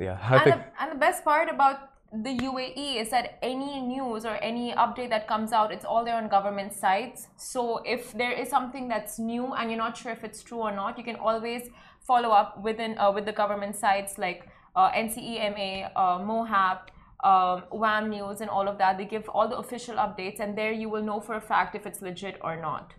yeah, 0.00 0.18
I 0.30 0.36
and, 0.36 0.44
think. 0.44 0.56
The, 0.56 0.82
and 0.82 0.92
the 0.92 0.98
best 0.98 1.24
part 1.24 1.48
about 1.50 1.90
the 2.12 2.30
UAE 2.30 3.00
is 3.02 3.10
that 3.10 3.38
any 3.42 3.80
news 3.80 4.24
or 4.24 4.36
any 4.40 4.72
update 4.72 5.10
that 5.10 5.26
comes 5.26 5.52
out, 5.52 5.72
it's 5.72 5.84
all 5.84 6.04
there 6.04 6.14
on 6.14 6.28
government 6.28 6.72
sites. 6.72 7.26
So 7.36 7.82
if 7.84 8.12
there 8.12 8.30
is 8.30 8.48
something 8.48 8.86
that's 8.88 9.18
new 9.18 9.52
and 9.52 9.68
you're 9.68 9.78
not 9.78 9.96
sure 9.96 10.12
if 10.12 10.22
it's 10.22 10.42
true 10.42 10.58
or 10.58 10.70
not, 10.70 10.96
you 10.96 11.02
can 11.02 11.16
always 11.16 11.68
follow 12.00 12.30
up 12.30 12.62
within 12.62 12.96
uh, 12.98 13.10
with 13.10 13.24
the 13.26 13.32
government 13.32 13.74
sites 13.74 14.16
like 14.18 14.46
uh, 14.76 14.92
NCEMA, 14.92 15.90
uh, 15.96 16.18
MOHAP, 16.18 16.78
um, 17.24 17.64
WAM 17.72 18.10
News, 18.10 18.40
and 18.40 18.50
all 18.50 18.68
of 18.68 18.78
that. 18.78 18.98
They 18.98 19.06
give 19.06 19.28
all 19.28 19.48
the 19.48 19.56
official 19.56 19.96
updates, 19.96 20.40
and 20.40 20.56
there 20.56 20.72
you 20.72 20.88
will 20.88 21.02
know 21.02 21.20
for 21.20 21.34
a 21.36 21.40
fact 21.40 21.74
if 21.74 21.86
it's 21.86 22.02
legit 22.02 22.38
or 22.42 22.56
not. 22.60 22.92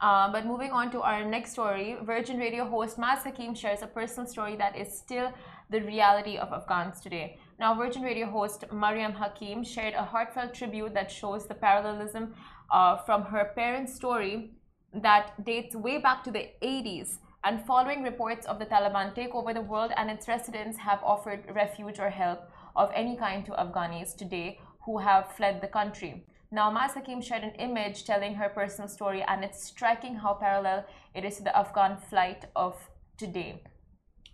Uh, 0.00 0.30
but 0.32 0.46
moving 0.46 0.72
on 0.72 0.90
to 0.90 1.00
our 1.00 1.24
next 1.24 1.52
story, 1.52 1.96
Virgin 2.02 2.38
Radio 2.38 2.64
host 2.64 2.98
Mazz 2.98 3.22
Hakim 3.22 3.54
shares 3.54 3.82
a 3.82 3.86
personal 3.86 4.28
story 4.28 4.56
that 4.56 4.76
is 4.76 4.96
still 4.98 5.32
the 5.70 5.80
reality 5.80 6.36
of 6.36 6.52
Afghans 6.52 7.00
today. 7.00 7.38
Now, 7.60 7.74
Virgin 7.74 8.02
Radio 8.02 8.26
host 8.26 8.64
Mariam 8.72 9.12
Hakim 9.12 9.62
shared 9.62 9.94
a 9.94 10.02
heartfelt 10.02 10.54
tribute 10.54 10.94
that 10.94 11.10
shows 11.10 11.46
the 11.46 11.54
parallelism 11.54 12.34
uh, 12.72 12.96
from 12.98 13.22
her 13.22 13.52
parents' 13.54 13.94
story 13.94 14.50
that 14.92 15.44
dates 15.44 15.76
way 15.76 15.98
back 15.98 16.24
to 16.24 16.30
the 16.32 16.50
80s. 16.62 17.18
And 17.44 17.64
following 17.64 18.02
reports 18.02 18.46
of 18.46 18.58
the 18.58 18.66
Taliban 18.66 19.14
take 19.14 19.34
over 19.34 19.54
the 19.54 19.62
world 19.62 19.92
and 19.96 20.10
its 20.10 20.28
residents 20.28 20.78
have 20.78 21.00
offered 21.04 21.44
refuge 21.54 21.98
or 21.98 22.10
help 22.10 22.51
of 22.76 22.90
any 22.94 23.16
kind 23.16 23.44
to 23.46 23.52
Afghanis 23.52 24.16
today 24.16 24.58
who 24.84 24.98
have 24.98 25.32
fled 25.32 25.60
the 25.60 25.68
country. 25.68 26.24
Now, 26.50 26.70
Mazz 26.70 26.92
Hakim 26.94 27.22
shared 27.22 27.44
an 27.44 27.54
image 27.54 28.04
telling 28.04 28.34
her 28.34 28.50
personal 28.50 28.88
story, 28.88 29.22
and 29.22 29.42
it's 29.42 29.64
striking 29.64 30.16
how 30.16 30.34
parallel 30.34 30.84
it 31.14 31.24
is 31.24 31.36
to 31.38 31.44
the 31.44 31.56
Afghan 31.56 31.96
flight 31.96 32.44
of 32.54 32.76
today. 33.16 33.62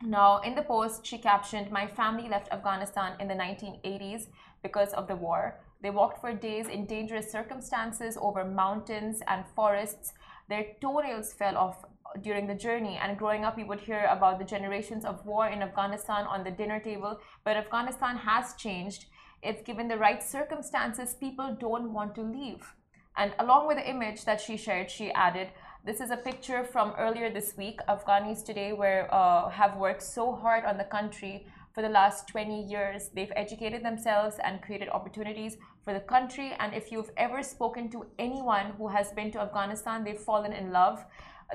Now, 0.02 0.40
in 0.40 0.54
the 0.54 0.62
post, 0.62 1.06
she 1.06 1.18
captioned, 1.18 1.70
My 1.70 1.86
family 1.86 2.28
left 2.28 2.52
Afghanistan 2.52 3.12
in 3.20 3.28
the 3.28 3.34
1980s 3.34 4.26
because 4.62 4.92
of 4.94 5.06
the 5.06 5.16
war. 5.16 5.60
They 5.80 5.90
walked 5.90 6.20
for 6.20 6.32
days 6.32 6.66
in 6.66 6.86
dangerous 6.86 7.30
circumstances 7.30 8.18
over 8.20 8.44
mountains 8.44 9.22
and 9.28 9.44
forests. 9.54 10.12
Their 10.48 10.66
toenails 10.80 11.32
fell 11.32 11.56
off 11.56 11.84
during 12.22 12.46
the 12.46 12.54
journey. 12.54 12.98
And 13.02 13.18
growing 13.18 13.44
up, 13.44 13.56
we 13.56 13.64
would 13.64 13.80
hear 13.80 14.08
about 14.10 14.38
the 14.38 14.44
generations 14.44 15.04
of 15.04 15.24
war 15.24 15.48
in 15.48 15.62
Afghanistan 15.62 16.26
on 16.26 16.44
the 16.44 16.50
dinner 16.50 16.80
table. 16.80 17.20
But 17.44 17.56
Afghanistan 17.56 18.16
has 18.16 18.54
changed 18.54 19.06
if 19.42 19.64
given 19.64 19.88
the 19.88 19.96
right 19.96 20.22
circumstances, 20.22 21.14
people 21.14 21.56
don't 21.60 21.92
want 21.92 22.14
to 22.16 22.22
leave. 22.22 22.74
And 23.16 23.32
along 23.38 23.66
with 23.66 23.76
the 23.76 23.88
image 23.88 24.24
that 24.24 24.40
she 24.40 24.56
shared, 24.56 24.90
she 24.90 25.12
added, 25.12 25.48
this 25.84 26.00
is 26.00 26.10
a 26.10 26.16
picture 26.16 26.64
from 26.64 26.92
earlier 26.98 27.30
this 27.30 27.56
week. 27.56 27.80
Afghanis 27.88 28.44
today 28.44 28.72
were, 28.72 29.08
uh, 29.12 29.48
have 29.48 29.76
worked 29.76 30.02
so 30.02 30.32
hard 30.32 30.64
on 30.64 30.76
the 30.76 30.84
country 30.84 31.46
for 31.72 31.82
the 31.82 31.88
last 31.88 32.28
20 32.28 32.64
years. 32.64 33.10
They've 33.14 33.32
educated 33.36 33.84
themselves 33.84 34.36
and 34.42 34.60
created 34.60 34.88
opportunities 34.88 35.56
for 35.84 35.94
the 35.94 36.00
country. 36.00 36.52
And 36.58 36.74
if 36.74 36.90
you've 36.90 37.10
ever 37.16 37.42
spoken 37.42 37.88
to 37.90 38.06
anyone 38.18 38.72
who 38.76 38.88
has 38.88 39.12
been 39.12 39.30
to 39.32 39.40
Afghanistan, 39.40 40.04
they've 40.04 40.18
fallen 40.18 40.52
in 40.52 40.72
love. 40.72 41.04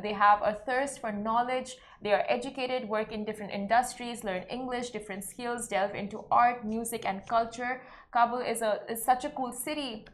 They 0.02 0.14
have 0.14 0.42
a 0.42 0.54
thirst 0.54 1.00
for 1.00 1.12
knowledge. 1.12 1.78
They 2.02 2.14
are 2.14 2.26
educated, 2.28 2.90
work 2.90 3.12
in 3.12 3.26
different 3.26 3.52
industries, 3.52 4.24
learn 4.24 4.44
English, 4.50 4.90
different 4.90 5.24
skills, 5.24 5.68
delve 5.68 5.94
into 5.94 6.26
art, 6.32 6.66
music, 6.66 7.06
and 7.06 7.22
culture. 7.28 7.82
Kabul 8.12 8.40
is, 8.40 8.62
a, 8.62 8.80
is 8.90 9.06
such 9.06 9.24
a 9.24 9.30
cool 9.30 9.52
city, 9.52 10.06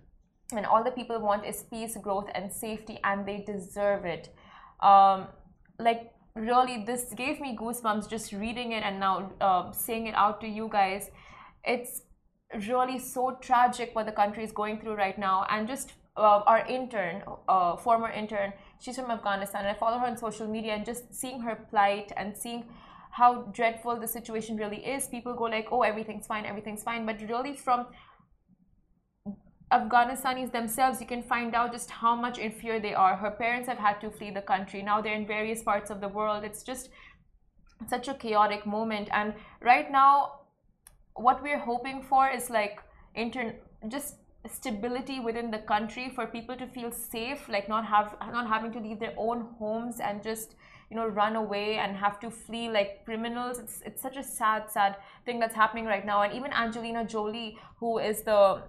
and 0.55 0.65
all 0.65 0.83
the 0.83 0.91
people 0.91 1.19
want 1.19 1.45
is 1.45 1.63
peace, 1.63 1.95
growth, 1.95 2.29
and 2.35 2.51
safety, 2.51 2.99
and 3.03 3.25
they 3.25 3.43
deserve 3.47 4.03
it. 4.05 4.35
Um, 4.81 5.27
like, 5.79 6.11
really, 6.35 6.83
this 6.85 7.13
gave 7.13 7.39
me 7.39 7.55
goosebumps 7.55 8.09
just 8.09 8.33
reading 8.33 8.73
it 8.73 8.83
and 8.83 8.99
now 8.99 9.31
uh, 9.39 9.71
saying 9.71 10.07
it 10.07 10.15
out 10.15 10.41
to 10.41 10.47
you 10.47 10.67
guys. 10.69 11.09
It's 11.63 12.01
really 12.67 12.99
so 12.99 13.37
tragic 13.41 13.95
what 13.95 14.05
the 14.05 14.11
country 14.11 14.43
is 14.43 14.51
going 14.51 14.81
through 14.81 14.95
right 14.95 15.17
now, 15.17 15.45
and 15.49 15.67
just 15.67 15.93
uh, 16.17 16.41
our 16.45 16.65
intern, 16.67 17.23
uh, 17.47 17.77
former 17.77 18.09
intern, 18.09 18.51
she's 18.79 18.95
from 18.95 19.11
Afghanistan. 19.11 19.65
And 19.65 19.69
I 19.69 19.79
follow 19.79 19.97
her 19.99 20.07
on 20.07 20.17
social 20.17 20.47
media 20.47 20.73
and 20.73 20.85
just 20.85 21.13
seeing 21.13 21.41
her 21.41 21.55
plight 21.69 22.11
and 22.17 22.35
seeing 22.35 22.65
how 23.11 23.43
dreadful 23.53 23.99
the 23.99 24.07
situation 24.07 24.57
really 24.57 24.85
is. 24.85 25.07
People 25.07 25.33
go 25.33 25.45
like, 25.45 25.67
"Oh, 25.71 25.81
everything's 25.81 26.27
fine, 26.27 26.45
everything's 26.45 26.83
fine," 26.83 27.05
but 27.05 27.21
really 27.21 27.55
from 27.55 27.87
Afghanistanis 29.71 30.51
themselves, 30.51 30.99
you 30.99 31.05
can 31.05 31.21
find 31.21 31.53
out 31.53 31.71
just 31.71 31.91
how 31.91 32.15
much 32.15 32.39
in 32.39 32.51
fear 32.51 32.79
they 32.79 32.93
are. 32.95 33.15
Her 33.15 33.29
parents 33.29 33.67
have 33.67 33.77
had 33.77 34.01
to 34.01 34.09
flee 34.09 34.31
the 34.31 34.41
country. 34.41 34.81
Now 34.81 34.99
they're 34.99 35.13
in 35.13 35.27
various 35.27 35.61
parts 35.61 35.91
of 35.91 36.01
the 36.01 36.07
world. 36.07 36.43
It's 36.43 36.63
just 36.63 36.89
such 37.87 38.07
a 38.07 38.15
chaotic 38.15 38.65
moment. 38.65 39.09
And 39.11 39.35
right 39.61 39.91
now, 39.91 40.39
what 41.13 41.43
we're 41.43 41.59
hoping 41.59 42.01
for 42.01 42.29
is 42.29 42.49
like 42.49 42.81
intern 43.13 43.55
just 43.87 44.15
stability 44.47 45.19
within 45.19 45.51
the 45.51 45.59
country 45.59 46.09
for 46.09 46.25
people 46.25 46.55
to 46.55 46.65
feel 46.65 46.91
safe 46.91 47.49
like 47.49 47.67
not 47.67 47.85
have 47.85 48.15
not 48.31 48.47
having 48.47 48.71
to 48.71 48.79
leave 48.79 48.99
their 48.99 49.13
own 49.17 49.41
homes 49.59 49.99
and 49.99 50.23
just 50.23 50.55
you 50.89 50.95
know 50.95 51.07
run 51.07 51.35
away 51.35 51.77
and 51.77 51.95
have 51.95 52.19
to 52.19 52.31
flee 52.31 52.69
like 52.69 53.03
criminals. 53.05 53.59
It's 53.59 53.81
it's 53.85 54.01
such 54.01 54.17
a 54.17 54.23
sad 54.23 54.69
sad 54.69 54.95
thing 55.25 55.39
that's 55.39 55.55
happening 55.55 55.85
right 55.85 56.05
now. 56.05 56.21
And 56.21 56.33
even 56.33 56.53
Angelina 56.53 57.05
Jolie 57.05 57.57
who 57.79 57.99
is 57.99 58.21
the 58.23 58.61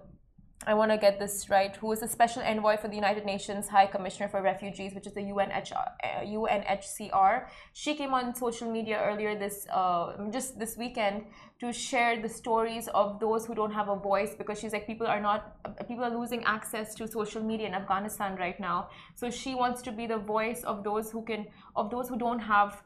I 0.67 0.75
want 0.75 0.91
to 0.91 0.97
get 0.97 1.17
this 1.17 1.49
right, 1.49 1.75
who 1.75 1.91
is 1.91 2.03
a 2.03 2.07
special 2.07 2.43
envoy 2.43 2.77
for 2.77 2.87
the 2.87 2.95
United 2.95 3.25
Nations 3.25 3.67
High 3.67 3.87
Commissioner 3.87 4.29
for 4.29 4.43
Refugees, 4.43 4.93
which 4.93 5.07
is 5.07 5.13
the 5.13 5.21
UNH, 5.21 5.71
uh, 5.73 6.21
UNHCR. 6.23 7.47
She 7.73 7.95
came 7.95 8.13
on 8.13 8.35
social 8.35 8.71
media 8.71 9.01
earlier 9.03 9.35
this, 9.35 9.65
uh, 9.73 10.13
just 10.31 10.59
this 10.59 10.77
weekend, 10.77 11.25
to 11.59 11.73
share 11.73 12.21
the 12.21 12.29
stories 12.29 12.87
of 12.89 13.19
those 13.19 13.45
who 13.47 13.55
don't 13.55 13.71
have 13.71 13.89
a 13.89 13.95
voice 13.95 14.35
because 14.35 14.59
she's 14.59 14.71
like 14.71 14.85
people 14.85 15.07
are 15.07 15.19
not, 15.19 15.55
people 15.87 16.03
are 16.03 16.15
losing 16.15 16.43
access 16.43 16.93
to 16.95 17.07
social 17.07 17.41
media 17.41 17.67
in 17.67 17.73
Afghanistan 17.73 18.35
right 18.35 18.59
now. 18.59 18.89
So 19.15 19.31
she 19.31 19.55
wants 19.55 19.81
to 19.83 19.91
be 19.91 20.05
the 20.05 20.17
voice 20.17 20.63
of 20.63 20.83
those 20.83 21.09
who 21.11 21.23
can, 21.23 21.47
of 21.75 21.89
those 21.89 22.07
who 22.07 22.19
don't 22.19 22.39
have 22.39 22.83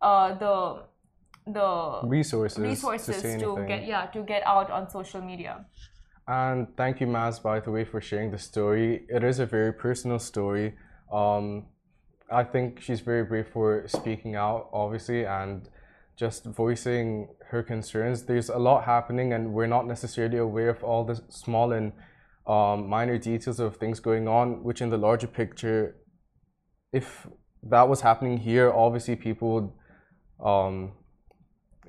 uh, 0.00 0.34
the 0.34 0.82
the 1.44 2.00
resources 2.04 2.58
resources 2.58 3.20
to, 3.20 3.38
to 3.38 3.64
get 3.66 3.84
yeah 3.84 4.06
to 4.06 4.22
get 4.22 4.46
out 4.46 4.70
on 4.70 4.88
social 4.88 5.20
media. 5.20 5.64
And 6.28 6.68
thank 6.76 7.00
you, 7.00 7.06
Mazz, 7.06 7.40
by 7.40 7.58
the 7.60 7.70
way, 7.70 7.84
for 7.84 8.00
sharing 8.00 8.30
the 8.30 8.38
story. 8.38 9.04
It 9.08 9.24
is 9.24 9.40
a 9.40 9.46
very 9.46 9.72
personal 9.72 10.18
story. 10.18 10.74
Um, 11.12 11.66
I 12.30 12.44
think 12.44 12.80
she's 12.80 13.00
very 13.00 13.24
brave 13.24 13.48
for 13.52 13.84
speaking 13.88 14.36
out, 14.36 14.68
obviously, 14.72 15.24
and 15.24 15.68
just 16.16 16.44
voicing 16.44 17.28
her 17.50 17.62
concerns. 17.62 18.22
There's 18.22 18.48
a 18.48 18.58
lot 18.58 18.84
happening, 18.84 19.32
and 19.32 19.52
we're 19.52 19.66
not 19.66 19.86
necessarily 19.86 20.38
aware 20.38 20.70
of 20.70 20.84
all 20.84 21.04
the 21.04 21.20
small 21.28 21.72
and 21.72 21.92
um, 22.46 22.88
minor 22.88 23.18
details 23.18 23.58
of 23.58 23.76
things 23.76 23.98
going 23.98 24.28
on, 24.28 24.62
which 24.62 24.80
in 24.80 24.90
the 24.90 24.98
larger 24.98 25.26
picture, 25.26 25.96
if 26.92 27.26
that 27.64 27.88
was 27.88 28.00
happening 28.00 28.38
here, 28.38 28.72
obviously 28.72 29.16
people 29.16 29.54
would 29.54 30.46
um, 30.46 30.92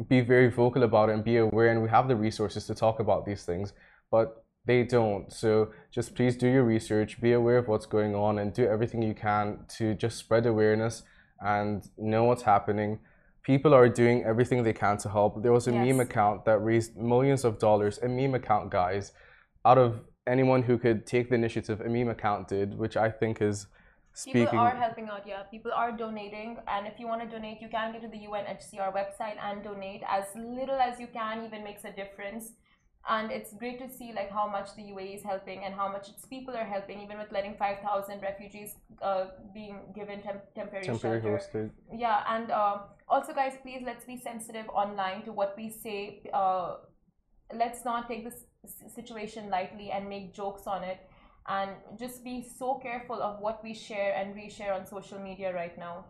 be 0.08 0.22
very 0.22 0.50
vocal 0.50 0.82
about 0.84 1.10
it 1.10 1.14
and 1.14 1.24
be 1.24 1.38
aware, 1.38 1.72
and 1.72 1.84
we 1.84 1.90
have 1.90 2.08
the 2.08 2.16
resources 2.16 2.66
to 2.66 2.74
talk 2.74 3.00
about 3.00 3.26
these 3.28 3.46
things 3.46 3.74
but 4.14 4.46
they 4.70 4.84
don't. 4.84 5.34
So 5.34 5.50
just 5.92 6.14
please 6.18 6.36
do 6.38 6.48
your 6.48 6.66
research, 6.76 7.20
be 7.20 7.32
aware 7.34 7.58
of 7.58 7.68
what's 7.68 7.88
going 7.98 8.14
on, 8.14 8.38
and 8.38 8.54
do 8.54 8.64
everything 8.76 9.02
you 9.02 9.16
can 9.16 9.46
to 9.78 9.96
just 9.96 10.16
spread 10.24 10.46
awareness 10.46 11.02
and 11.42 11.90
know 11.98 12.24
what's 12.26 12.44
happening. 12.44 13.00
People 13.42 13.74
are 13.74 13.90
doing 13.90 14.24
everything 14.24 14.62
they 14.62 14.78
can 14.86 14.98
to 15.04 15.10
help. 15.18 15.42
There 15.42 15.56
was 15.60 15.68
a 15.68 15.74
Yes. 15.74 15.84
meme 15.86 16.02
account 16.08 16.46
that 16.46 16.60
raised 16.60 16.92
millions 16.96 17.44
of 17.44 17.54
dollars. 17.68 17.96
A 18.08 18.10
meme 18.20 18.36
account, 18.42 18.66
guys, 18.70 19.06
out 19.70 19.80
of 19.86 19.90
anyone 20.36 20.62
who 20.68 20.76
could 20.84 21.00
take 21.14 21.26
the 21.32 21.38
initiative, 21.44 21.78
a 21.82 21.90
meme 21.96 22.12
account 22.18 22.42
did, 22.56 22.68
which 22.84 22.96
I 23.06 23.10
think 23.20 23.42
is 23.42 23.58
speaking. 24.14 24.46
People 24.46 24.60
are 24.60 24.80
helping 24.86 25.08
out, 25.14 25.24
yeah. 25.32 25.42
People 25.56 25.74
are 25.82 25.92
donating, 25.92 26.50
and 26.74 26.82
if 26.92 26.96
you 27.00 27.08
want 27.12 27.22
to 27.26 27.30
donate, 27.36 27.58
you 27.64 27.70
can 27.78 27.88
go 27.94 28.00
to 28.06 28.10
the 28.16 28.22
UNHCR 28.30 28.92
website 29.00 29.38
and 29.48 29.56
donate. 29.70 30.02
As 30.18 30.26
little 30.36 30.80
as 30.88 31.00
you 31.04 31.10
can 31.20 31.36
even 31.48 31.64
makes 31.70 31.84
a 31.92 31.94
difference. 32.04 32.46
And 33.10 33.32
it's 33.32 33.54
great 33.54 33.80
to 33.80 33.90
see 33.90 34.14
like 34.14 34.32
how 34.32 34.48
much 34.48 34.76
the 34.76 34.82
UAE 34.84 35.18
is 35.18 35.24
helping 35.24 35.66
and 35.66 35.74
how 35.76 35.92
much 35.92 36.08
its 36.08 36.26
people 36.26 36.56
are 36.56 36.64
helping, 36.64 37.02
even 37.02 37.18
with 37.18 37.32
letting 37.34 37.56
5,000 37.56 38.22
refugees 38.22 38.76
uh, 39.02 39.26
being 39.54 39.92
given 39.94 40.22
temp- 40.22 40.54
temporary, 40.56 40.86
temporary 40.86 41.22
shelter. 41.22 41.38
hosted. 41.38 41.72
Yeah, 41.94 42.24
and 42.30 42.50
um, 42.52 42.82
also, 43.10 43.34
guys, 43.34 43.54
please 43.62 43.82
let's 43.86 44.06
be 44.06 44.18
sensitive 44.18 44.70
online 44.70 45.24
to 45.24 45.34
what 45.34 45.54
we 45.58 45.70
say. 45.70 46.24
Uh, 46.34 46.78
let's 47.54 47.84
not 47.84 48.08
take 48.08 48.24
this 48.24 48.46
situation 48.96 49.50
lightly 49.50 49.92
and 49.92 50.08
make 50.08 50.34
jokes 50.34 50.66
on 50.66 50.84
it, 50.84 51.00
and 51.50 51.72
just 52.00 52.24
be 52.24 52.42
so 52.58 52.76
careful 52.76 53.22
of 53.22 53.42
what 53.42 53.62
we 53.64 53.74
share 53.74 54.16
and 54.16 54.34
reshare 54.34 54.74
on 54.74 54.86
social 54.86 55.20
media 55.20 55.54
right 55.54 55.78
now. 55.78 56.06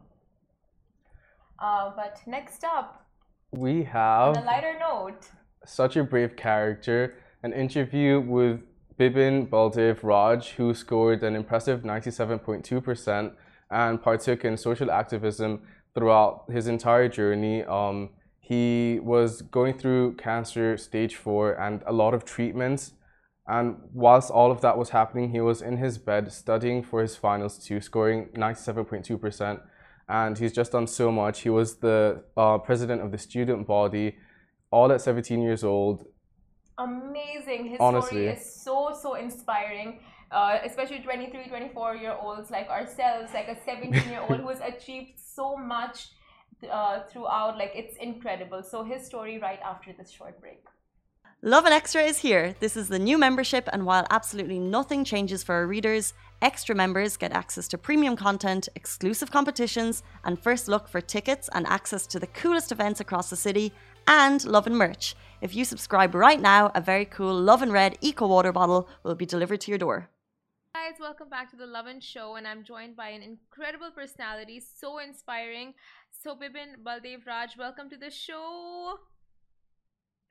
Uh, 1.60 1.92
but 1.96 2.20
next 2.28 2.64
up, 2.64 3.06
We 3.52 3.84
have 3.84 4.36
on 4.36 4.44
a 4.44 4.46
lighter 4.46 4.78
note, 4.80 5.28
such 5.66 5.96
a 5.96 6.04
brave 6.04 6.36
character. 6.36 7.16
An 7.44 7.54
interview 7.54 8.20
with 8.20 8.62
Bibin 9.00 9.50
Baldev 9.50 10.04
Raj, 10.04 10.52
who 10.52 10.74
scored 10.74 11.24
an 11.24 11.36
impressive 11.36 11.82
97.2% 11.82 13.34
and 13.72 14.02
partook 14.02 14.46
in 14.46 14.56
social 14.58 14.92
activism 14.92 15.62
throughout 15.96 16.46
his 16.52 16.68
entire 16.68 17.10
journey. 17.10 17.64
Um, 17.64 18.10
he 18.40 19.00
was 19.02 19.42
going 19.42 19.78
through 19.78 20.16
cancer 20.16 20.78
stage 20.78 21.16
four 21.16 21.54
and 21.54 21.82
a 21.88 21.94
lot 21.94 22.14
of 22.14 22.26
treatments. 22.26 22.94
And 23.48 23.78
whilst 23.94 24.30
all 24.32 24.52
of 24.52 24.62
that 24.62 24.78
was 24.78 24.90
happening, 24.90 25.32
he 25.32 25.42
was 25.42 25.62
in 25.62 25.78
his 25.78 25.98
bed 25.98 26.32
studying 26.32 26.84
for 26.84 27.02
his 27.02 27.16
finals 27.16 27.58
two, 27.58 27.82
scoring 27.82 28.30
97.2%. 28.36 29.62
And 30.08 30.38
he's 30.38 30.54
just 30.54 30.74
done 30.74 30.88
so 30.88 31.12
much. 31.12 31.42
He 31.42 31.50
was 31.50 31.78
the 31.78 32.24
uh, 32.38 32.58
president 32.60 33.02
of 33.02 33.12
the 33.12 33.18
student 33.18 33.66
body, 33.66 34.18
all 34.74 34.92
at 34.92 35.02
17 35.02 35.42
years 35.42 35.64
old. 35.64 36.06
Amazing. 36.78 37.70
His 37.70 37.78
Honestly. 37.80 38.10
story 38.10 38.28
is 38.28 38.64
so, 38.64 38.78
so 39.00 39.14
inspiring. 39.14 40.00
Uh, 40.32 40.58
especially 40.66 41.00
23, 41.00 41.48
24 41.48 41.96
year 41.96 42.18
olds 42.20 42.50
like 42.50 42.68
ourselves, 42.68 43.32
like 43.36 43.48
a 43.48 43.58
17 43.64 44.10
year 44.10 44.22
old 44.28 44.40
who 44.42 44.50
has 44.50 44.62
achieved 44.62 45.14
so 45.16 45.56
much 45.56 46.08
uh, 46.72 47.02
throughout. 47.10 47.56
Like, 47.56 47.74
it's 47.76 47.96
incredible. 47.98 48.64
So, 48.64 48.84
his 48.84 49.06
story 49.06 49.38
right 49.38 49.60
after 49.64 49.94
this 49.94 50.10
short 50.10 50.42
break. 50.42 50.64
Lovin 51.46 51.74
Extra 51.74 52.02
is 52.02 52.20
here. 52.20 52.56
This 52.62 52.78
is 52.78 52.88
the 52.88 52.98
new 52.98 53.18
membership, 53.18 53.68
and 53.74 53.86
while 53.86 54.08
absolutely 54.10 54.60
nothing 54.60 55.04
changes 55.04 55.44
for 55.44 55.56
our 55.56 55.68
readers, 55.68 56.14
extra 56.42 56.74
members 56.74 57.18
get 57.18 57.34
access 57.34 57.68
to 57.68 57.78
premium 57.78 58.16
content, 58.16 58.70
exclusive 58.76 59.30
competitions, 59.30 60.04
and 60.24 60.42
first 60.42 60.70
look 60.70 60.88
for 60.88 61.02
tickets 61.02 61.50
and 61.54 61.68
access 61.68 62.08
to 62.08 62.18
the 62.18 62.28
coolest 62.28 62.72
events 62.72 63.02
across 63.02 63.30
the 63.30 63.36
city, 63.36 63.74
and 64.08 64.44
Lovin 64.46 64.76
merch. 64.76 65.16
If 65.42 65.56
you 65.56 65.66
subscribe 65.66 66.16
right 66.16 66.40
now, 66.40 66.72
a 66.74 66.82
very 66.82 67.06
cool 67.06 67.34
Lovin 67.36 67.72
Red 67.72 67.98
Eco 68.02 68.28
Water 68.28 68.52
bottle 68.52 68.88
will 69.04 69.16
be 69.16 69.26
delivered 69.26 69.62
to 69.62 69.72
your 69.72 69.78
door. 69.78 70.10
guys 70.74 71.00
welcome 71.00 71.30
back 71.30 71.50
to 71.52 71.56
the 71.56 71.68
lovin 71.74 72.00
show 72.06 72.36
and 72.38 72.48
i'm 72.52 72.62
joined 72.70 72.96
by 73.02 73.10
an 73.18 73.22
incredible 73.22 73.92
personality 73.98 74.58
so 74.80 74.90
inspiring 75.04 75.74
so 76.22 76.30
bibin 76.40 76.72
baldev 76.88 77.28
raj 77.32 77.52
welcome 77.60 77.88
to 77.92 77.98
the 78.06 78.10
show 78.10 78.96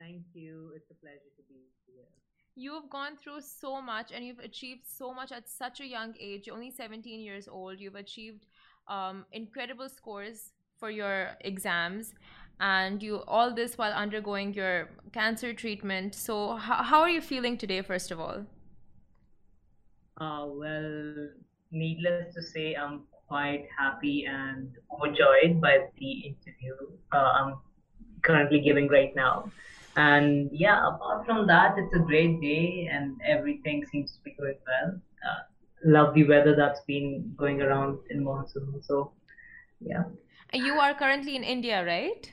Thank 0.01 0.23
you. 0.33 0.55
It's 0.75 0.91
a 0.91 0.97
pleasure 1.03 1.31
to 1.37 1.43
be 1.47 1.61
here. 1.87 2.09
you've 2.55 2.89
gone 2.97 3.15
through 3.21 3.39
so 3.41 3.71
much 3.81 4.11
and 4.13 4.25
you've 4.25 4.43
achieved 4.49 4.83
so 4.99 5.13
much 5.19 5.31
at 5.31 5.47
such 5.47 5.79
a 5.85 5.87
young 5.95 6.11
age 6.19 6.41
you're 6.47 6.55
only 6.57 6.71
17 6.71 7.21
years 7.29 7.47
old 7.47 7.79
you've 7.79 7.95
achieved 8.05 8.43
um, 8.89 9.25
incredible 9.31 9.87
scores 9.87 10.51
for 10.77 10.89
your 10.89 11.15
exams 11.51 12.13
and 12.59 13.03
you 13.03 13.23
all 13.27 13.53
this 13.53 13.77
while 13.77 13.91
undergoing 13.91 14.53
your 14.53 14.89
cancer 15.11 15.53
treatment 15.53 16.15
so 16.15 16.55
how, 16.55 16.83
how 16.83 17.01
are 17.01 17.09
you 17.09 17.21
feeling 17.21 17.57
today 17.57 17.81
first 17.81 18.11
of 18.11 18.19
all 18.19 18.45
Uh, 20.17 20.45
well, 20.45 21.29
needless 21.71 22.33
to 22.35 22.41
say, 22.41 22.75
I'm 22.75 23.01
quite 23.27 23.67
happy 23.77 24.25
and 24.29 24.69
overjoyed 24.93 25.59
by 25.59 25.87
the 25.99 26.11
interview 26.29 26.75
uh, 27.11 27.31
I'm 27.39 27.55
currently 28.21 28.61
giving 28.61 28.87
right 28.87 29.15
now. 29.15 29.51
And 29.95 30.49
yeah, 30.51 30.87
apart 30.87 31.25
from 31.25 31.47
that, 31.47 31.77
it's 31.77 31.95
a 31.95 31.99
great 31.99 32.39
day 32.41 32.89
and 32.91 33.19
everything 33.25 33.85
seems 33.91 34.13
to 34.13 34.19
be 34.23 34.35
going 34.39 34.59
well. 34.67 35.01
Uh, 35.27 35.41
love 35.83 36.13
the 36.13 36.25
weather 36.25 36.55
that's 36.55 36.81
been 36.81 37.33
going 37.35 37.61
around 37.61 37.99
in 38.11 38.23
monsoon. 38.23 38.81
So, 38.83 39.11
yeah. 39.81 40.03
you 40.53 40.73
are 40.79 40.93
currently 40.93 41.35
in 41.35 41.43
india 41.43 41.83
right 41.85 42.31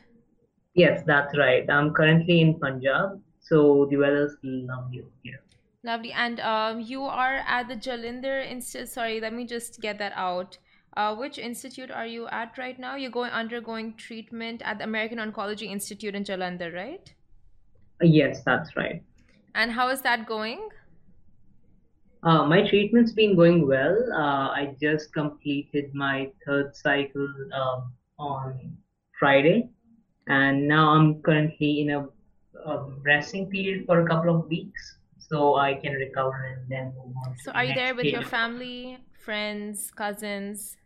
Yes, 0.74 1.02
that's 1.06 1.36
right. 1.36 1.68
I'm 1.68 1.92
currently 1.92 2.40
in 2.40 2.58
Punjab, 2.58 3.20
so 3.40 3.86
the 3.90 3.96
weather's 3.96 4.36
lovely 4.42 5.04
here. 5.22 5.40
Lovely. 5.82 6.12
And 6.12 6.40
um, 6.40 6.80
you 6.80 7.02
are 7.02 7.42
at 7.46 7.68
the 7.68 7.74
Jalinder 7.74 8.46
Institute. 8.46 8.88
Sorry, 8.88 9.20
let 9.20 9.32
me 9.32 9.46
just 9.46 9.80
get 9.80 9.98
that 9.98 10.12
out. 10.14 10.58
Uh, 10.96 11.14
which 11.14 11.38
institute 11.38 11.90
are 11.90 12.06
you 12.06 12.26
at 12.28 12.58
right 12.58 12.78
now? 12.78 12.96
You're 12.96 13.12
going 13.12 13.30
undergoing 13.30 13.94
treatment 13.94 14.60
at 14.64 14.78
the 14.78 14.84
American 14.84 15.18
Oncology 15.18 15.70
Institute 15.70 16.14
in 16.16 16.24
Jalandhar, 16.24 16.74
right? 16.74 17.12
Yes, 18.02 18.42
that's 18.44 18.76
right. 18.76 19.02
And 19.54 19.70
how 19.70 19.88
is 19.88 20.02
that 20.02 20.26
going? 20.26 20.68
Uh, 22.22 22.44
my 22.44 22.68
treatment's 22.68 23.12
been 23.12 23.34
going 23.34 23.66
well. 23.66 23.96
Uh, 24.12 24.48
I 24.50 24.74
just 24.80 25.12
completed 25.12 25.94
my 25.94 26.30
third 26.44 26.76
cycle 26.76 27.28
um, 27.54 27.92
on 28.18 28.76
Friday, 29.18 29.70
and 30.30 30.68
now 30.68 30.90
I'm 30.90 31.20
currently 31.22 31.80
in 31.82 31.90
a, 31.90 32.00
a 32.64 32.86
resting 33.04 33.50
period 33.50 33.84
for 33.86 34.00
a 34.00 34.06
couple 34.06 34.34
of 34.34 34.48
weeks, 34.48 34.96
so 35.18 35.56
I 35.56 35.74
can 35.74 35.94
recover 35.94 36.44
and 36.54 36.68
then 36.68 36.92
move 36.96 37.14
on. 37.26 37.36
So 37.38 37.50
the 37.50 37.56
are 37.56 37.64
you 37.64 37.74
there 37.74 37.94
with 37.96 38.06
your 38.06 38.22
family, 38.22 38.98
friends, 39.18 39.90
cousins? 39.90 40.76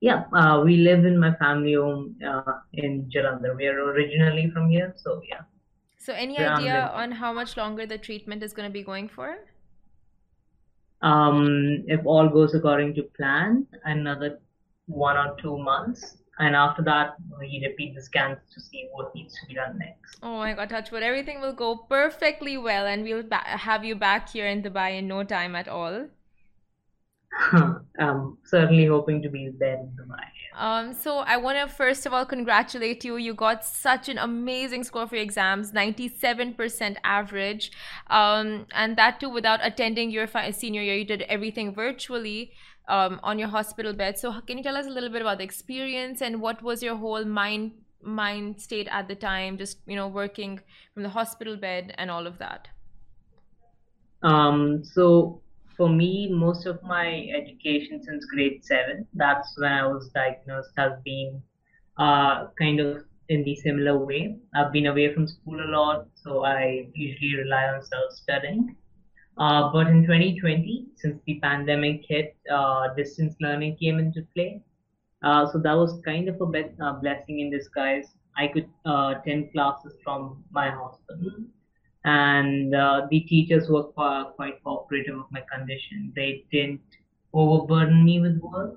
Yeah, 0.00 0.24
uh, 0.32 0.60
we 0.64 0.76
live 0.76 1.06
in 1.06 1.18
my 1.18 1.34
family 1.36 1.74
home 1.74 2.16
uh, 2.24 2.60
in 2.74 3.10
Jalandhar. 3.14 3.56
We 3.56 3.66
are 3.66 3.80
originally 3.92 4.50
from 4.50 4.68
here, 4.68 4.92
so 4.96 5.22
yeah. 5.26 5.40
So 5.98 6.12
any 6.12 6.38
I'm 6.38 6.58
idea 6.58 6.92
on 6.94 7.10
how 7.10 7.32
much 7.32 7.56
longer 7.56 7.86
the 7.86 7.98
treatment 7.98 8.42
is 8.42 8.52
going 8.52 8.68
to 8.68 8.72
be 8.72 8.82
going 8.82 9.08
for? 9.08 9.38
Um, 11.00 11.84
if 11.86 12.04
all 12.04 12.28
goes 12.28 12.54
according 12.54 12.94
to 12.96 13.02
plan, 13.16 13.66
another 13.84 14.40
one 14.86 15.16
or 15.16 15.36
two 15.40 15.58
months, 15.58 16.18
and 16.38 16.54
after 16.54 16.82
that, 16.82 17.16
we 17.38 17.62
repeat 17.66 17.94
the 17.94 18.02
scans 18.02 18.38
to 18.54 18.60
see 18.60 18.88
what 18.92 19.14
needs 19.14 19.34
to 19.40 19.46
be 19.46 19.54
done 19.54 19.78
next. 19.78 20.18
Oh 20.22 20.38
my 20.38 20.52
God, 20.54 20.70
touch 20.70 20.90
wood. 20.90 21.02
Everything 21.02 21.40
will 21.40 21.52
go 21.52 21.76
perfectly 21.76 22.56
well 22.56 22.86
and 22.86 23.02
we'll 23.02 23.22
ba- 23.22 23.58
have 23.66 23.84
you 23.84 23.94
back 23.94 24.30
here 24.30 24.46
in 24.46 24.62
Dubai 24.62 24.98
in 24.98 25.08
no 25.08 25.24
time 25.24 25.56
at 25.56 25.68
all. 25.68 26.06
I'm 27.98 28.38
certainly 28.44 28.86
hoping 28.86 29.22
to 29.22 29.28
be 29.28 29.50
there 29.58 29.78
in 29.78 29.90
Dubai. 29.98 30.26
Um, 30.58 30.92
so 30.92 31.18
I 31.18 31.36
want 31.36 31.56
to 31.58 31.72
first 31.72 32.04
of 32.04 32.12
all 32.12 32.26
congratulate 32.26 33.04
you. 33.04 33.16
You 33.16 33.32
got 33.32 33.64
such 33.64 34.08
an 34.08 34.18
amazing 34.18 34.82
score 34.82 35.06
for 35.06 35.14
your 35.14 35.22
exams, 35.22 35.70
97% 35.70 36.96
average. 37.04 37.70
Um, 38.08 38.66
and 38.72 38.96
that 38.96 39.20
too 39.20 39.30
without 39.30 39.60
attending 39.62 40.10
your 40.10 40.26
fi- 40.26 40.50
senior 40.50 40.82
year. 40.82 40.96
You 40.96 41.04
did 41.04 41.22
everything 41.22 41.72
virtually 41.72 42.52
um, 42.88 43.20
on 43.22 43.38
your 43.38 43.48
hospital 43.48 43.92
bed. 43.92 44.18
So 44.18 44.40
can 44.40 44.58
you 44.58 44.64
tell 44.64 44.76
us 44.76 44.86
a 44.86 44.90
little 44.90 45.10
bit 45.10 45.22
about 45.22 45.38
the 45.38 45.44
experience 45.44 46.20
and 46.20 46.40
what 46.40 46.60
was 46.60 46.82
your 46.82 46.96
whole 46.96 47.24
mind 47.24 47.72
mind 48.02 48.60
state 48.60 48.88
at 48.90 49.08
the 49.08 49.14
time, 49.14 49.58
just, 49.58 49.78
you 49.86 49.96
know, 49.96 50.08
working 50.08 50.60
from 50.94 51.02
the 51.02 51.08
hospital 51.08 51.56
bed 51.56 51.94
and 51.98 52.10
all 52.10 52.26
of 52.26 52.38
that? 52.38 52.68
Um, 54.22 54.82
so 54.84 55.40
for 55.78 55.88
me, 55.88 56.28
most 56.28 56.66
of 56.66 56.82
my 56.82 57.30
education 57.34 58.02
since 58.02 58.24
grade 58.26 58.64
seven, 58.64 59.06
that's 59.14 59.54
when 59.56 59.72
I 59.72 59.86
was 59.86 60.10
diagnosed, 60.12 60.70
has 60.76 60.92
been 61.04 61.40
uh, 61.96 62.48
kind 62.58 62.80
of 62.80 63.04
in 63.28 63.44
the 63.44 63.54
similar 63.54 63.96
way. 63.96 64.36
I've 64.56 64.72
been 64.72 64.86
away 64.86 65.14
from 65.14 65.28
school 65.28 65.60
a 65.64 65.70
lot, 65.70 66.08
so 66.16 66.44
I 66.44 66.88
usually 66.94 67.36
rely 67.36 67.68
on 67.68 67.82
self-studying. 67.82 68.76
Uh, 69.38 69.70
but 69.72 69.86
in 69.86 70.02
2020, 70.02 70.88
since 70.96 71.22
the 71.26 71.38
pandemic 71.40 72.04
hit, 72.08 72.36
uh, 72.52 72.92
distance 72.94 73.36
learning 73.40 73.76
came 73.76 74.00
into 74.00 74.26
play. 74.34 74.60
Uh, 75.22 75.46
so 75.52 75.58
that 75.60 75.74
was 75.74 76.00
kind 76.04 76.28
of 76.28 76.40
a 76.40 76.46
bit, 76.46 76.74
uh, 76.82 76.94
blessing 76.94 77.38
in 77.38 77.50
disguise. 77.50 78.08
I 78.36 78.48
could 78.48 78.68
uh, 78.84 79.14
attend 79.16 79.52
classes 79.52 79.94
from 80.02 80.42
my 80.50 80.70
hospital 80.70 81.30
and 82.04 82.74
uh, 82.74 83.06
the 83.10 83.20
teachers 83.20 83.68
were 83.68 83.84
qu- 83.96 84.30
quite 84.36 84.62
cooperative 84.64 85.16
of 85.18 85.26
my 85.30 85.42
condition. 85.52 86.12
They 86.16 86.44
didn't 86.52 86.80
overburden 87.32 88.04
me 88.04 88.20
with 88.20 88.38
work, 88.40 88.76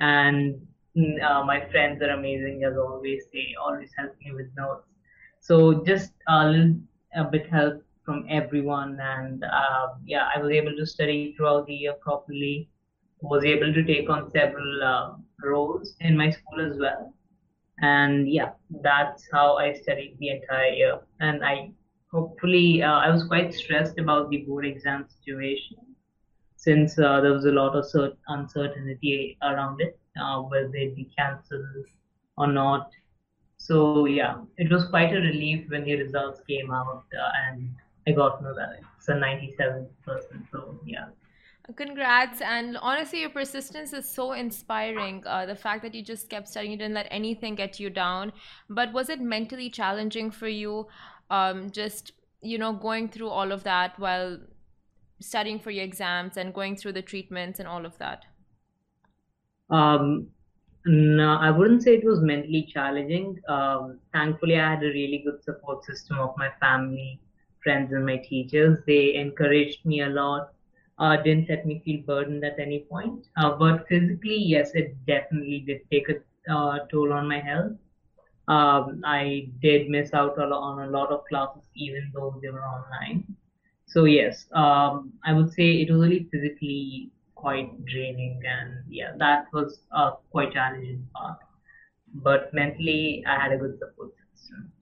and 0.00 0.54
mm, 0.96 1.22
uh, 1.22 1.44
my 1.44 1.60
friends 1.70 2.02
are 2.02 2.10
amazing 2.10 2.62
as 2.64 2.76
always. 2.76 3.24
They 3.32 3.54
always 3.62 3.90
help 3.96 4.12
me 4.24 4.32
with 4.34 4.46
notes. 4.56 4.86
So 5.40 5.82
just 5.84 6.12
a 6.28 6.46
little 6.48 6.74
a 7.14 7.24
bit 7.24 7.48
help 7.48 7.82
from 8.04 8.24
everyone, 8.28 8.98
and 9.00 9.44
uh, 9.44 9.88
yeah, 10.06 10.28
I 10.34 10.40
was 10.40 10.50
able 10.50 10.74
to 10.76 10.86
study 10.86 11.34
throughout 11.36 11.66
the 11.66 11.74
year 11.74 11.94
properly. 12.02 12.68
Was 13.22 13.44
able 13.44 13.72
to 13.72 13.82
take 13.84 14.08
on 14.10 14.30
several 14.30 14.82
uh, 14.82 15.10
roles 15.42 15.94
in 16.00 16.16
my 16.16 16.30
school 16.30 16.60
as 16.70 16.78
well, 16.78 17.12
and 17.80 18.28
yeah, 18.30 18.50
that's 18.82 19.28
how 19.32 19.56
I 19.56 19.72
studied 19.72 20.16
the 20.18 20.30
entire 20.30 20.72
year, 20.72 20.98
and 21.20 21.44
I 21.44 21.70
hopefully 22.12 22.82
uh, 22.82 22.98
i 22.98 23.10
was 23.10 23.24
quite 23.24 23.52
stressed 23.54 23.98
about 23.98 24.30
the 24.30 24.38
board 24.38 24.66
exam 24.66 25.04
situation 25.08 25.76
since 26.56 26.98
uh, 26.98 27.20
there 27.20 27.32
was 27.32 27.44
a 27.44 27.50
lot 27.50 27.76
of 27.76 27.84
cert- 27.84 28.16
uncertainty 28.28 29.36
around 29.42 29.80
it 29.80 29.98
uh, 30.20 30.40
whether 30.40 30.68
they'd 30.68 30.96
be 30.96 31.10
cancelled 31.16 31.86
or 32.36 32.46
not 32.46 32.90
so 33.56 34.06
yeah 34.06 34.36
it 34.56 34.70
was 34.70 34.86
quite 34.86 35.12
a 35.12 35.20
relief 35.20 35.68
when 35.68 35.84
the 35.84 35.96
results 35.96 36.40
came 36.48 36.70
out 36.70 37.04
uh, 37.20 37.30
and 37.46 37.70
i 38.06 38.12
got 38.12 38.40
to 38.40 38.54
it's 38.98 39.08
a 39.08 39.12
97% 39.12 39.86
so 40.50 40.78
yeah 40.84 41.06
Congrats. 41.74 42.40
And 42.40 42.76
honestly, 42.76 43.20
your 43.20 43.30
persistence 43.30 43.92
is 43.92 44.08
so 44.08 44.32
inspiring. 44.32 45.24
Uh, 45.26 45.46
the 45.46 45.56
fact 45.56 45.82
that 45.82 45.94
you 45.94 46.02
just 46.02 46.30
kept 46.30 46.48
studying, 46.48 46.70
you 46.72 46.78
didn't 46.78 46.94
let 46.94 47.08
anything 47.10 47.56
get 47.56 47.80
you 47.80 47.90
down. 47.90 48.32
But 48.70 48.92
was 48.92 49.08
it 49.08 49.20
mentally 49.20 49.68
challenging 49.68 50.30
for 50.30 50.46
you, 50.46 50.86
um, 51.30 51.70
just, 51.70 52.12
you 52.42 52.58
know, 52.58 52.72
going 52.72 53.08
through 53.08 53.28
all 53.28 53.52
of 53.52 53.64
that 53.64 53.98
while 53.98 54.38
studying 55.20 55.60
for 55.60 55.70
your 55.70 55.84
exams 55.84 56.36
and 56.36 56.54
going 56.54 56.76
through 56.76 56.92
the 56.92 57.02
treatments 57.02 57.58
and 57.60 57.68
all 57.68 57.86
of 57.86 57.98
that? 57.98 58.26
um, 59.70 60.30
No, 60.86 61.34
I 61.36 61.50
wouldn't 61.50 61.82
say 61.84 61.96
it 61.96 62.04
was 62.04 62.20
mentally 62.22 62.64
challenging. 62.74 63.40
Um, 63.48 64.00
thankfully, 64.14 64.58
I 64.58 64.70
had 64.74 64.84
a 64.84 64.88
really 64.88 65.22
good 65.26 65.42
support 65.44 65.84
system 65.84 66.18
of 66.18 66.34
my 66.38 66.50
family, 66.60 67.20
friends, 67.62 67.92
and 67.92 68.06
my 68.06 68.18
teachers. 68.18 68.78
They 68.86 69.14
encouraged 69.16 69.84
me 69.86 70.02
a 70.02 70.08
lot, 70.08 70.54
uh, 70.98 71.16
didn't 71.18 71.50
let 71.50 71.66
me 71.66 71.80
feel 71.84 72.02
burdened 72.06 72.44
at 72.44 72.58
any 72.60 72.80
point. 72.90 73.28
Uh, 73.36 73.56
but 73.56 73.88
physically, 73.88 74.38
yes, 74.54 74.72
it 74.74 74.96
definitely 75.06 75.60
did 75.60 75.82
take 75.92 76.08
a 76.10 76.16
uh, 76.52 76.86
toll 76.92 77.12
on 77.12 77.28
my 77.28 77.40
health. 77.40 77.74
Um, 78.48 79.02
I 79.04 79.48
did 79.60 79.88
miss 79.88 80.14
out 80.14 80.38
on 80.38 80.88
a 80.88 80.90
lot 80.90 81.10
of 81.10 81.24
classes, 81.24 81.62
even 81.74 82.12
though 82.14 82.38
they 82.40 82.50
were 82.50 82.62
online. 82.62 83.24
So 83.86 84.04
yes, 84.04 84.46
um, 84.52 85.12
I 85.24 85.32
would 85.32 85.52
say 85.52 85.82
it 85.82 85.90
was 85.90 86.00
really 86.00 86.28
physically 86.30 87.10
quite 87.34 87.84
draining, 87.86 88.42
and 88.46 88.84
yeah, 88.88 89.12
that 89.18 89.46
was 89.52 89.80
a 89.92 90.12
quite 90.30 90.52
challenging 90.52 91.06
part. 91.14 91.38
But 92.14 92.52
mentally, 92.54 93.24
I 93.26 93.38
had 93.40 93.52
a 93.52 93.56
good 93.56 93.78
support 93.78 94.12
system. 94.34 94.72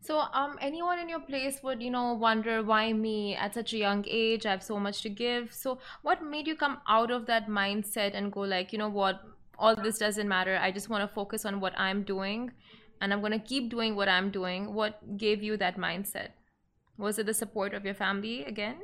So, 0.00 0.20
um, 0.32 0.56
anyone 0.60 1.00
in 1.00 1.08
your 1.08 1.20
place 1.20 1.62
would, 1.64 1.82
you 1.82 1.90
know, 1.90 2.12
wonder 2.14 2.62
why 2.62 2.92
me 2.92 3.34
at 3.34 3.54
such 3.54 3.72
a 3.72 3.78
young 3.78 4.04
age? 4.08 4.46
I 4.46 4.52
have 4.52 4.62
so 4.62 4.78
much 4.78 5.02
to 5.02 5.08
give. 5.08 5.52
So, 5.52 5.78
what 6.02 6.22
made 6.22 6.46
you 6.46 6.54
come 6.54 6.78
out 6.88 7.10
of 7.10 7.26
that 7.26 7.48
mindset 7.48 8.14
and 8.14 8.30
go 8.30 8.40
like, 8.40 8.72
you 8.72 8.78
know 8.78 8.88
what, 8.88 9.20
all 9.58 9.74
this 9.74 9.98
doesn't 9.98 10.28
matter. 10.28 10.58
I 10.62 10.70
just 10.70 10.88
want 10.88 11.02
to 11.02 11.12
focus 11.12 11.44
on 11.44 11.60
what 11.60 11.72
I'm 11.76 12.04
doing, 12.04 12.52
and 13.00 13.12
I'm 13.12 13.20
gonna 13.20 13.38
keep 13.38 13.70
doing 13.70 13.96
what 13.96 14.08
I'm 14.08 14.30
doing. 14.30 14.74
What 14.74 15.16
gave 15.16 15.42
you 15.42 15.56
that 15.58 15.76
mindset? 15.76 16.30
Was 16.98 17.18
it 17.18 17.26
the 17.26 17.34
support 17.34 17.74
of 17.74 17.84
your 17.84 17.94
family 17.94 18.44
again? 18.44 18.76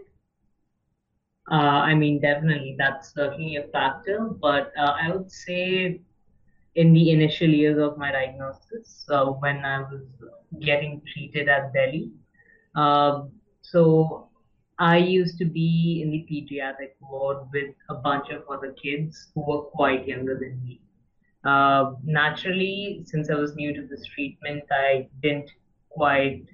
Uh, 1.51 1.83
I 1.91 1.95
mean, 1.95 2.21
definitely 2.21 2.77
that's 2.79 3.13
certainly 3.15 3.57
a 3.57 3.65
factor, 3.69 4.29
but 4.41 4.73
uh, 4.79 4.95
I 5.01 5.11
would 5.11 5.31
say 5.31 6.01
in 6.77 6.93
the 6.93 7.11
initial 7.11 7.49
years 7.49 7.79
of 7.79 7.99
my 7.99 8.13
diagnosis, 8.13 9.05
uh, 9.11 9.27
when 9.27 9.65
I 9.65 9.81
was 9.81 10.03
getting 10.61 11.03
treated 11.13 11.49
at 11.49 11.73
Delhi, 11.73 12.13
um, 12.75 13.33
so 13.61 14.29
I 14.79 14.99
used 14.99 15.39
to 15.39 15.45
be 15.45 16.03
in 16.03 16.11
the 16.11 16.27
pediatric 16.31 16.93
ward 17.01 17.49
with 17.53 17.75
a 17.89 17.95
bunch 17.95 18.31
of 18.31 18.43
other 18.51 18.73
kids 18.73 19.29
who 19.35 19.45
were 19.47 19.63
quite 19.63 20.07
younger 20.07 20.39
than 20.39 20.63
me. 20.63 20.81
Uh, 21.45 21.93
naturally, 22.05 23.03
since 23.07 23.31
I 23.31 23.35
was 23.35 23.55
new 23.57 23.73
to 23.75 23.87
this 23.87 24.05
treatment, 24.07 24.65
I 24.71 25.09
didn't 25.23 25.51
quite 25.91 26.45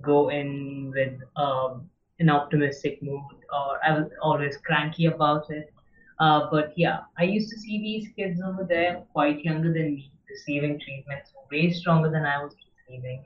go 0.00 0.28
in 0.30 0.92
with 0.94 1.18
um, 1.36 1.88
an 2.20 2.30
optimistic 2.30 3.02
mood, 3.02 3.22
or 3.52 3.78
I 3.84 3.98
was 3.98 4.10
always 4.22 4.56
cranky 4.58 5.06
about 5.06 5.50
it. 5.50 5.72
Uh, 6.18 6.48
but 6.50 6.72
yeah, 6.76 7.00
I 7.18 7.24
used 7.24 7.50
to 7.50 7.58
see 7.58 7.78
these 7.80 8.08
kids 8.16 8.40
over 8.40 8.64
there, 8.68 9.02
quite 9.12 9.44
younger 9.44 9.72
than 9.72 9.94
me, 9.94 10.12
receiving 10.28 10.78
treatments 10.80 11.32
way 11.50 11.70
stronger 11.70 12.10
than 12.10 12.24
I 12.24 12.42
was 12.42 12.54
receiving. 12.88 13.24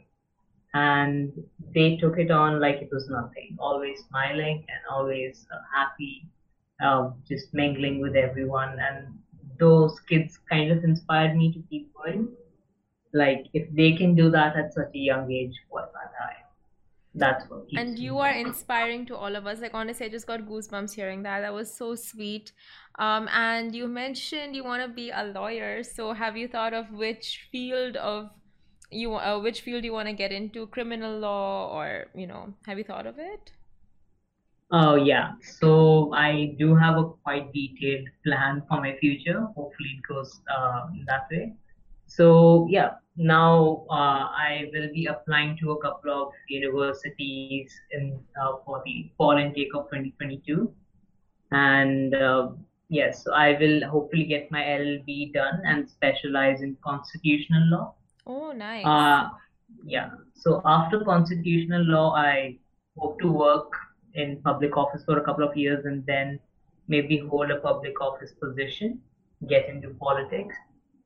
And 0.74 1.32
they 1.74 1.96
took 1.96 2.18
it 2.18 2.30
on 2.30 2.60
like 2.60 2.76
it 2.82 2.90
was 2.92 3.08
nothing, 3.08 3.56
always 3.58 4.00
smiling 4.08 4.64
and 4.68 4.78
always 4.90 5.46
uh, 5.52 5.58
happy, 5.74 6.26
uh, 6.84 7.10
just 7.28 7.54
mingling 7.54 8.00
with 8.00 8.16
everyone. 8.16 8.78
And 8.78 9.18
those 9.58 10.00
kids 10.00 10.38
kind 10.50 10.70
of 10.72 10.84
inspired 10.84 11.36
me 11.36 11.52
to 11.52 11.60
keep 11.70 11.92
going. 11.94 12.28
Like, 13.12 13.46
if 13.54 13.72
they 13.74 13.92
can 13.92 14.14
do 14.14 14.30
that 14.30 14.56
at 14.56 14.74
such 14.74 14.90
a 14.94 14.98
young 14.98 15.30
age, 15.30 15.54
why 15.70 15.82
can't 15.82 16.14
I? 16.20 16.34
That's 17.14 17.48
what 17.48 17.66
And 17.76 17.98
you 17.98 18.18
are 18.18 18.32
going. 18.32 18.46
inspiring 18.46 19.06
to 19.06 19.16
all 19.16 19.36
of 19.36 19.46
us. 19.46 19.60
Like 19.60 19.74
honestly, 19.74 20.06
I 20.06 20.08
just 20.08 20.26
got 20.26 20.40
goosebumps 20.40 20.94
hearing 20.94 21.22
that. 21.22 21.40
That 21.40 21.54
was 21.54 21.72
so 21.72 21.94
sweet. 21.94 22.52
Um, 22.98 23.28
and 23.32 23.74
you 23.74 23.86
mentioned 23.86 24.56
you 24.56 24.64
want 24.64 24.82
to 24.82 24.88
be 24.88 25.10
a 25.10 25.24
lawyer. 25.24 25.82
So 25.84 26.12
have 26.12 26.36
you 26.36 26.48
thought 26.48 26.74
of 26.74 26.90
which 26.92 27.48
field 27.52 27.96
of 27.96 28.30
you 28.90 29.14
uh, 29.14 29.38
which 29.40 29.60
field 29.62 29.84
you 29.84 29.92
want 29.92 30.08
to 30.08 30.14
get 30.14 30.32
into? 30.32 30.66
Criminal 30.68 31.18
law 31.18 31.72
or, 31.76 32.06
you 32.14 32.26
know, 32.26 32.54
have 32.66 32.78
you 32.78 32.84
thought 32.84 33.06
of 33.06 33.18
it? 33.18 33.52
Oh, 34.76 34.96
yeah. 34.96 35.34
So 35.40 36.12
I 36.14 36.56
do 36.58 36.74
have 36.74 36.96
a 36.98 37.04
quite 37.22 37.52
detailed 37.52 38.08
plan 38.26 38.60
for 38.68 38.80
my 38.80 38.96
future. 38.96 39.42
Hopefully, 39.54 39.90
it 39.98 40.02
goes 40.08 40.40
uh, 40.50 40.86
that 41.06 41.28
way. 41.30 41.52
So, 42.06 42.66
yeah, 42.68 42.94
now 43.16 43.86
uh, 43.88 44.26
I 44.34 44.68
will 44.72 44.88
be 44.92 45.06
applying 45.06 45.56
to 45.58 45.70
a 45.70 45.80
couple 45.80 46.10
of 46.10 46.32
universities 46.48 47.72
in 47.92 48.18
uh, 48.42 48.54
for 48.66 48.82
the 48.84 49.12
fall 49.16 49.36
intake 49.36 49.76
of 49.76 49.84
2022. 49.84 50.74
And 51.52 52.12
uh, 52.12 52.48
yes, 52.88 53.28
I 53.32 53.56
will 53.60 53.88
hopefully 53.88 54.24
get 54.24 54.50
my 54.50 54.62
LLB 54.62 55.34
done 55.34 55.62
and 55.64 55.88
specialize 55.88 56.62
in 56.62 56.76
constitutional 56.84 57.62
law. 57.70 57.94
Oh, 58.26 58.50
nice. 58.50 58.84
Uh, 58.84 59.28
yeah. 59.86 60.10
So 60.34 60.62
after 60.64 61.04
constitutional 61.04 61.84
law, 61.84 62.16
I 62.16 62.58
hope 62.98 63.20
to 63.20 63.30
work 63.30 63.72
in 64.14 64.40
public 64.42 64.76
office 64.76 65.04
for 65.04 65.18
a 65.18 65.24
couple 65.24 65.44
of 65.48 65.56
years 65.56 65.84
and 65.84 66.04
then 66.06 66.38
maybe 66.88 67.18
hold 67.18 67.50
a 67.50 67.56
public 67.56 68.00
office 68.00 68.32
position, 68.32 69.00
get 69.48 69.68
into 69.68 69.90
politics, 69.94 70.54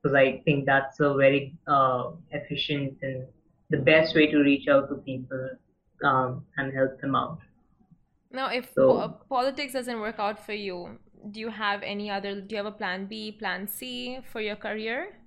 because 0.01 0.15
I 0.15 0.41
think 0.45 0.65
that's 0.65 0.99
a 0.99 1.13
very 1.13 1.55
uh, 1.67 2.11
efficient 2.31 2.97
and 3.01 3.25
the 3.69 3.77
best 3.77 4.15
way 4.15 4.27
to 4.27 4.39
reach 4.39 4.67
out 4.67 4.89
to 4.89 4.95
people 4.95 5.49
um, 6.03 6.45
and 6.57 6.73
help 6.73 6.99
them 7.01 7.15
out. 7.15 7.39
Now, 8.31 8.47
if 8.49 8.73
po 8.75 8.75
So 8.75 9.17
politics 9.29 9.73
doesn't 9.73 9.99
work 9.99 10.19
out 10.19 10.45
for 10.45 10.53
you, 10.53 10.99
do 11.31 11.39
you 11.39 11.49
have 11.49 11.81
any 11.83 12.09
other, 12.11 12.41
do 12.41 12.55
you 12.55 12.57
have 12.57 12.65
a 12.73 12.77
plan 12.77 13.07
B, 13.07 13.31
plan 13.31 13.67
C 13.67 14.19
for 14.31 14.41
your 14.41 14.55
career? 14.55 15.19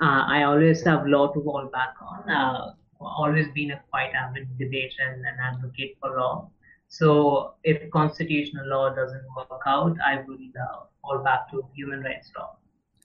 uh, 0.00 0.24
I 0.26 0.42
always 0.44 0.82
have 0.84 1.06
law 1.06 1.32
to 1.32 1.42
fall 1.42 1.68
back 1.72 1.94
on. 2.00 2.30
Uh, 2.30 2.74
always 3.04 3.48
been 3.54 3.70
a 3.72 3.82
quite 3.90 4.12
avid 4.14 4.58
debater 4.58 5.02
and 5.08 5.24
an 5.24 5.36
advocate 5.42 5.96
for 6.00 6.16
law. 6.16 6.50
So 6.88 7.54
if 7.64 7.90
constitutional 7.90 8.66
law 8.68 8.94
doesn't 8.94 9.24
work 9.36 9.62
out, 9.66 9.96
I 10.04 10.22
will 10.26 10.36
uh, 10.36 10.84
fall 11.02 11.18
back 11.24 11.50
to 11.50 11.64
human 11.74 12.02
rights 12.02 12.30
law. 12.36 12.56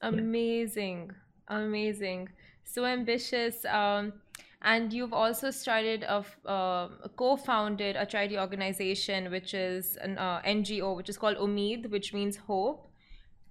Yeah. 0.01 0.09
Amazing, 0.09 1.11
amazing. 1.47 2.29
So 2.63 2.85
ambitious. 2.85 3.65
Um, 3.65 4.13
and 4.61 4.91
you've 4.91 5.13
also 5.13 5.51
started 5.51 6.03
a 6.03 6.25
uh, 6.45 6.89
co-founded 7.15 7.95
a 7.95 8.05
charity 8.05 8.37
organization, 8.37 9.31
which 9.31 9.53
is 9.53 9.97
an 10.01 10.17
uh, 10.17 10.41
NGO, 10.45 10.95
which 10.97 11.09
is 11.09 11.17
called 11.17 11.37
Umeed, 11.37 11.89
which 11.89 12.13
means 12.13 12.35
hope. 12.35 12.91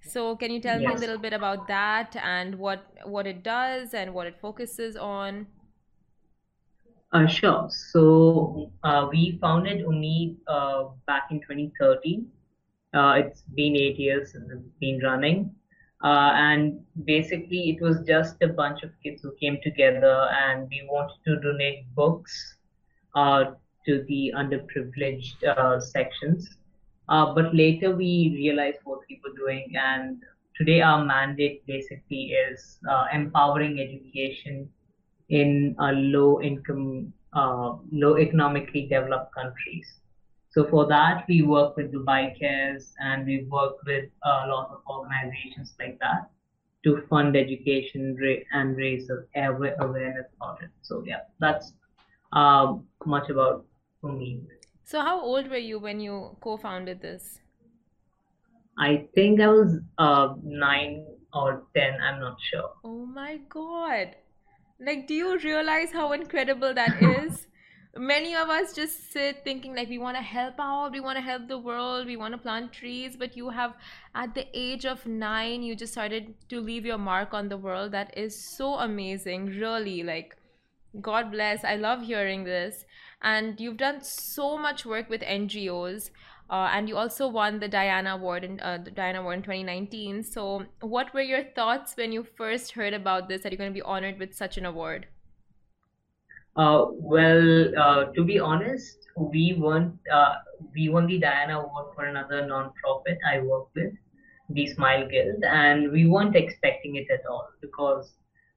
So 0.02 0.36
can 0.36 0.50
you 0.50 0.60
tell 0.60 0.78
me 0.78 0.86
a 0.86 0.94
little 0.94 1.18
bit 1.18 1.32
about 1.32 1.66
that 1.68 2.14
and 2.22 2.54
what 2.56 2.84
what 3.04 3.26
it 3.26 3.42
does 3.42 3.94
and 3.94 4.14
what 4.14 4.26
it 4.26 4.38
focuses 4.40 4.96
on? 4.96 5.46
Uh, 7.10 7.26
sure. 7.26 7.68
So 7.70 8.70
uh, 8.84 9.08
we 9.10 9.38
founded 9.40 9.84
Umeed 9.84 10.36
uh, 10.46 10.88
back 11.06 11.28
in 11.30 11.40
2013. 11.40 12.26
Uh, 12.92 13.14
it's 13.16 13.42
been 13.54 13.76
eight 13.76 13.98
years 13.98 14.32
since 14.32 14.50
it's 14.50 14.68
been 14.80 15.00
running. 15.02 15.54
Uh, 16.04 16.32
and 16.34 16.80
basically, 17.04 17.70
it 17.70 17.82
was 17.82 18.00
just 18.06 18.36
a 18.42 18.48
bunch 18.48 18.82
of 18.82 18.90
kids 19.02 19.22
who 19.22 19.34
came 19.40 19.58
together 19.62 20.28
and 20.42 20.68
we 20.68 20.86
wanted 20.90 21.16
to 21.26 21.40
donate 21.40 21.92
books 21.94 22.56
uh, 23.16 23.44
to 23.86 24.04
the 24.06 24.32
underprivileged 24.36 25.82
sections. 25.82 26.58
But 27.08 27.54
later 27.54 27.96
we 27.96 28.34
realized 28.36 28.78
what 28.84 29.00
we 29.08 29.18
were 29.24 29.34
doing, 29.34 29.72
and 29.74 30.22
today 30.56 30.82
our 30.82 31.02
mandate 31.04 31.66
basically 31.66 32.32
is 32.32 32.78
empowering 33.12 33.80
education 33.80 34.68
in 35.28 35.76
uh, 35.78 35.92
low 35.92 36.40
income, 36.40 37.12
uh, 37.32 37.76
low 37.92 38.18
economically 38.18 38.86
developed 38.86 39.34
countries. 39.34 39.86
So 40.50 40.66
for 40.68 40.86
that, 40.86 41.24
we 41.28 41.42
work 41.42 41.76
with 41.76 41.92
Dubai 41.92 42.38
Cares 42.38 42.94
and 43.00 43.26
we 43.26 43.44
work 43.44 43.76
with 43.86 44.06
a 44.24 44.46
lot 44.48 44.70
of 44.70 44.80
organizations 44.88 45.74
like 45.78 45.98
that 46.00 46.30
to 46.84 47.02
fund 47.08 47.36
education 47.36 48.16
and 48.52 48.76
raise 48.76 49.10
awareness 49.36 50.26
about 50.36 50.62
it. 50.62 50.70
So 50.82 51.02
yeah, 51.06 51.20
that's 51.38 51.72
um, 52.32 52.86
much 53.04 53.28
about 53.30 53.66
me. 54.02 54.42
So 54.84 55.00
how 55.00 55.20
old 55.20 55.48
were 55.50 55.56
you 55.58 55.78
when 55.78 56.00
you 56.00 56.36
co-founded 56.40 57.02
this? 57.02 57.40
I 58.78 59.08
think 59.14 59.40
I 59.40 59.48
was 59.48 59.80
uh, 59.98 60.34
nine 60.42 61.04
or 61.34 61.64
ten, 61.76 62.00
I'm 62.00 62.20
not 62.20 62.38
sure. 62.40 62.70
Oh 62.84 63.04
my 63.04 63.38
God. 63.48 64.14
Like, 64.80 65.06
do 65.06 65.14
you 65.14 65.38
realize 65.38 65.92
how 65.92 66.12
incredible 66.12 66.74
that 66.74 67.02
is? 67.02 67.46
Many 67.96 68.34
of 68.36 68.48
us 68.48 68.74
just 68.74 69.12
sit 69.12 69.42
thinking 69.44 69.74
like 69.74 69.88
we 69.88 69.98
want 69.98 70.16
to 70.16 70.22
help 70.22 70.54
out, 70.60 70.92
we 70.92 71.00
want 71.00 71.16
to 71.16 71.22
help 71.22 71.48
the 71.48 71.58
world, 71.58 72.06
we 72.06 72.16
want 72.16 72.32
to 72.32 72.38
plant 72.38 72.72
trees, 72.72 73.16
but 73.16 73.36
you 73.36 73.50
have 73.50 73.74
at 74.14 74.34
the 74.34 74.46
age 74.54 74.84
of 74.86 75.04
nine, 75.06 75.62
you 75.62 75.74
just 75.74 75.92
started 75.92 76.34
to 76.48 76.60
leave 76.60 76.86
your 76.86 76.98
mark 76.98 77.34
on 77.34 77.48
the 77.48 77.56
world. 77.56 77.92
That 77.92 78.16
is 78.16 78.36
so 78.56 78.74
amazing, 78.74 79.46
really. 79.46 80.02
Like, 80.04 80.36
God 81.00 81.30
bless. 81.32 81.64
I 81.64 81.76
love 81.76 82.02
hearing 82.02 82.44
this. 82.44 82.84
and 83.20 83.60
you've 83.60 83.76
done 83.78 84.00
so 84.02 84.56
much 84.56 84.86
work 84.86 85.08
with 85.10 85.22
NGOs. 85.22 86.10
Uh, 86.50 86.70
and 86.72 86.88
you 86.88 86.96
also 86.96 87.28
won 87.28 87.60
the 87.60 87.68
Diana 87.68 88.14
Award 88.14 88.42
in 88.42 88.58
uh, 88.60 88.78
the 88.82 88.90
Diana 88.90 89.20
Award 89.20 89.36
in 89.38 89.42
2019. 89.42 90.22
So, 90.22 90.64
what 90.80 91.12
were 91.12 91.20
your 91.20 91.44
thoughts 91.44 91.94
when 91.94 92.10
you 92.10 92.24
first 92.24 92.72
heard 92.72 92.94
about 92.94 93.28
this? 93.28 93.42
That 93.42 93.52
you're 93.52 93.58
going 93.58 93.70
to 93.70 93.74
be 93.74 93.82
honored 93.82 94.18
with 94.18 94.34
such 94.34 94.56
an 94.56 94.64
award? 94.64 95.06
Uh, 96.56 96.86
well, 96.90 97.78
uh, 97.78 98.04
to 98.14 98.24
be 98.24 98.38
honest, 98.38 99.06
we 99.16 99.56
won 99.58 99.98
uh, 100.12 100.36
we 100.74 100.88
won 100.88 101.06
the 101.06 101.18
Diana 101.18 101.60
Award 101.60 101.94
for 101.94 102.06
another 102.06 102.46
non-profit 102.46 103.18
I 103.30 103.40
work 103.40 103.68
with, 103.74 103.92
the 104.48 104.66
Smile 104.68 105.06
Guild, 105.06 105.44
and 105.44 105.92
we 105.92 106.06
weren't 106.06 106.34
expecting 106.34 106.96
it 106.96 107.08
at 107.12 107.26
all 107.30 107.48
because 107.60 108.14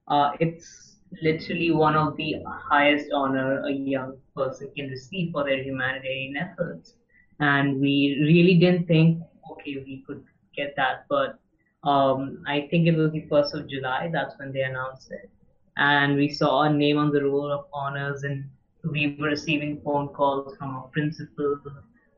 uh, 0.08 0.30
it's 0.40 0.96
literally 1.20 1.70
one 1.70 1.94
of 1.94 2.16
the 2.16 2.36
highest 2.48 3.12
honor 3.12 3.62
a 3.66 3.70
young 3.70 4.16
person 4.34 4.70
can 4.74 4.88
receive 4.88 5.30
for 5.32 5.44
their 5.44 5.62
humanitarian 5.62 6.36
efforts 6.38 6.94
and 7.40 7.80
we 7.80 8.18
really 8.22 8.54
didn't 8.54 8.86
think, 8.86 9.22
okay, 9.52 9.82
we 9.84 10.04
could 10.06 10.24
get 10.56 10.74
that. 10.76 11.06
But 11.08 11.38
um, 11.84 12.42
I 12.46 12.68
think 12.70 12.86
it 12.86 12.96
was 12.96 13.12
the 13.12 13.26
first 13.28 13.54
of 13.54 13.68
July. 13.68 14.10
That's 14.12 14.38
when 14.38 14.52
they 14.52 14.62
announced 14.62 15.10
it, 15.10 15.30
and 15.76 16.16
we 16.16 16.28
saw 16.28 16.60
our 16.60 16.72
name 16.72 16.98
on 16.98 17.12
the 17.12 17.24
roll 17.24 17.50
of 17.52 17.66
honors, 17.72 18.22
and 18.24 18.44
we 18.90 19.16
were 19.18 19.28
receiving 19.28 19.80
phone 19.84 20.08
calls 20.08 20.56
from 20.56 20.70
our 20.76 20.88
principals, 20.88 21.60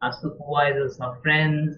our 0.02 0.12
supervisors, 0.20 0.98
our 1.00 1.18
friends. 1.22 1.76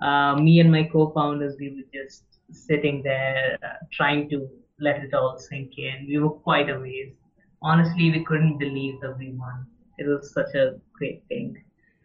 Uh, 0.00 0.36
me 0.36 0.60
and 0.60 0.70
my 0.70 0.84
co-founders, 0.84 1.56
we 1.58 1.70
were 1.70 2.02
just 2.02 2.24
sitting 2.52 3.02
there 3.02 3.58
uh, 3.64 3.84
trying 3.92 4.28
to 4.30 4.48
let 4.80 5.02
it 5.02 5.14
all 5.14 5.38
sink 5.38 5.72
in. 5.78 6.06
We 6.06 6.18
were 6.18 6.30
quite 6.30 6.68
amazed. 6.68 7.16
Honestly, 7.62 8.10
we 8.10 8.24
couldn't 8.24 8.58
believe 8.58 9.00
that 9.00 9.16
we 9.18 9.32
won. 9.32 9.66
It 9.98 10.06
was 10.06 10.32
such 10.32 10.54
a 10.54 10.78
great 10.98 11.22
thing. 11.28 11.56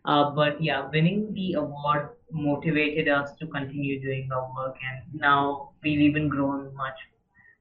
Uh, 0.05 0.31
but 0.31 0.61
yeah, 0.61 0.89
winning 0.91 1.33
the 1.33 1.53
award 1.53 2.09
motivated 2.31 3.07
us 3.07 3.33
to 3.39 3.47
continue 3.47 4.01
doing 4.01 4.29
our 4.33 4.51
work, 4.55 4.75
and 4.91 5.19
now 5.19 5.71
we've 5.83 5.99
even 5.99 6.27
grown 6.27 6.75
much 6.75 6.97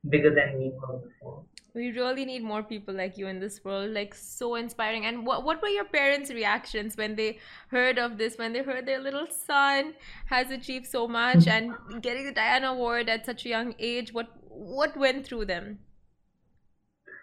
bigger 0.08 0.34
than 0.34 0.58
we 0.58 0.70
were 0.70 0.98
before. 0.98 1.42
We 1.74 1.92
really 1.92 2.24
need 2.24 2.42
more 2.42 2.62
people 2.62 2.94
like 2.94 3.16
you 3.16 3.28
in 3.28 3.38
this 3.38 3.62
world, 3.64 3.90
like 3.90 4.14
so 4.14 4.54
inspiring. 4.56 5.04
And 5.06 5.26
what 5.26 5.44
what 5.44 5.62
were 5.62 5.68
your 5.68 5.84
parents' 5.84 6.30
reactions 6.30 6.96
when 6.96 7.14
they 7.14 7.38
heard 7.68 7.98
of 7.98 8.16
this? 8.16 8.38
When 8.38 8.52
they 8.52 8.62
heard 8.62 8.86
their 8.86 8.98
little 8.98 9.28
son 9.28 9.94
has 10.26 10.50
achieved 10.50 10.86
so 10.86 11.06
much 11.06 11.46
and 11.46 11.74
getting 12.00 12.26
the 12.26 12.32
Diana 12.32 12.72
Award 12.72 13.08
at 13.08 13.26
such 13.26 13.46
a 13.46 13.48
young 13.50 13.74
age? 13.78 14.12
What 14.12 14.30
what 14.48 14.96
went 14.96 15.26
through 15.26 15.44
them? 15.44 15.78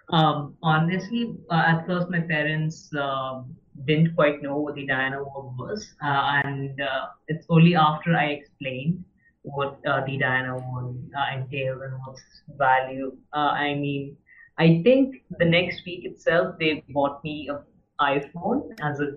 Um, 0.09 0.55
honestly, 0.63 1.35
uh, 1.49 1.63
at 1.67 1.85
first 1.85 2.09
my 2.09 2.21
parents 2.21 2.89
um, 2.95 3.53
didn't 3.85 4.15
quite 4.15 4.41
know 4.41 4.57
what 4.57 4.75
the 4.75 4.85
Diana 4.85 5.21
Award 5.21 5.57
was, 5.57 5.95
uh, 6.03 6.41
and 6.43 6.79
uh, 6.81 7.07
it's 7.27 7.45
only 7.49 7.75
after 7.75 8.15
I 8.15 8.25
explained 8.25 9.03
what 9.43 9.79
uh, 9.87 10.03
the 10.05 10.17
Diana 10.17 10.55
Award 10.55 10.97
uh, 11.17 11.37
entails 11.37 11.81
and 11.81 11.93
what's 12.05 12.21
value. 12.57 13.15
Uh, 13.33 13.51
I 13.65 13.75
mean, 13.75 14.17
I 14.57 14.81
think 14.83 15.23
the 15.39 15.45
next 15.45 15.85
week 15.85 16.05
itself 16.05 16.55
they 16.59 16.83
bought 16.89 17.23
me 17.23 17.49
an 17.49 17.59
iPhone 18.01 18.71
as 18.81 18.99
a 18.99 19.11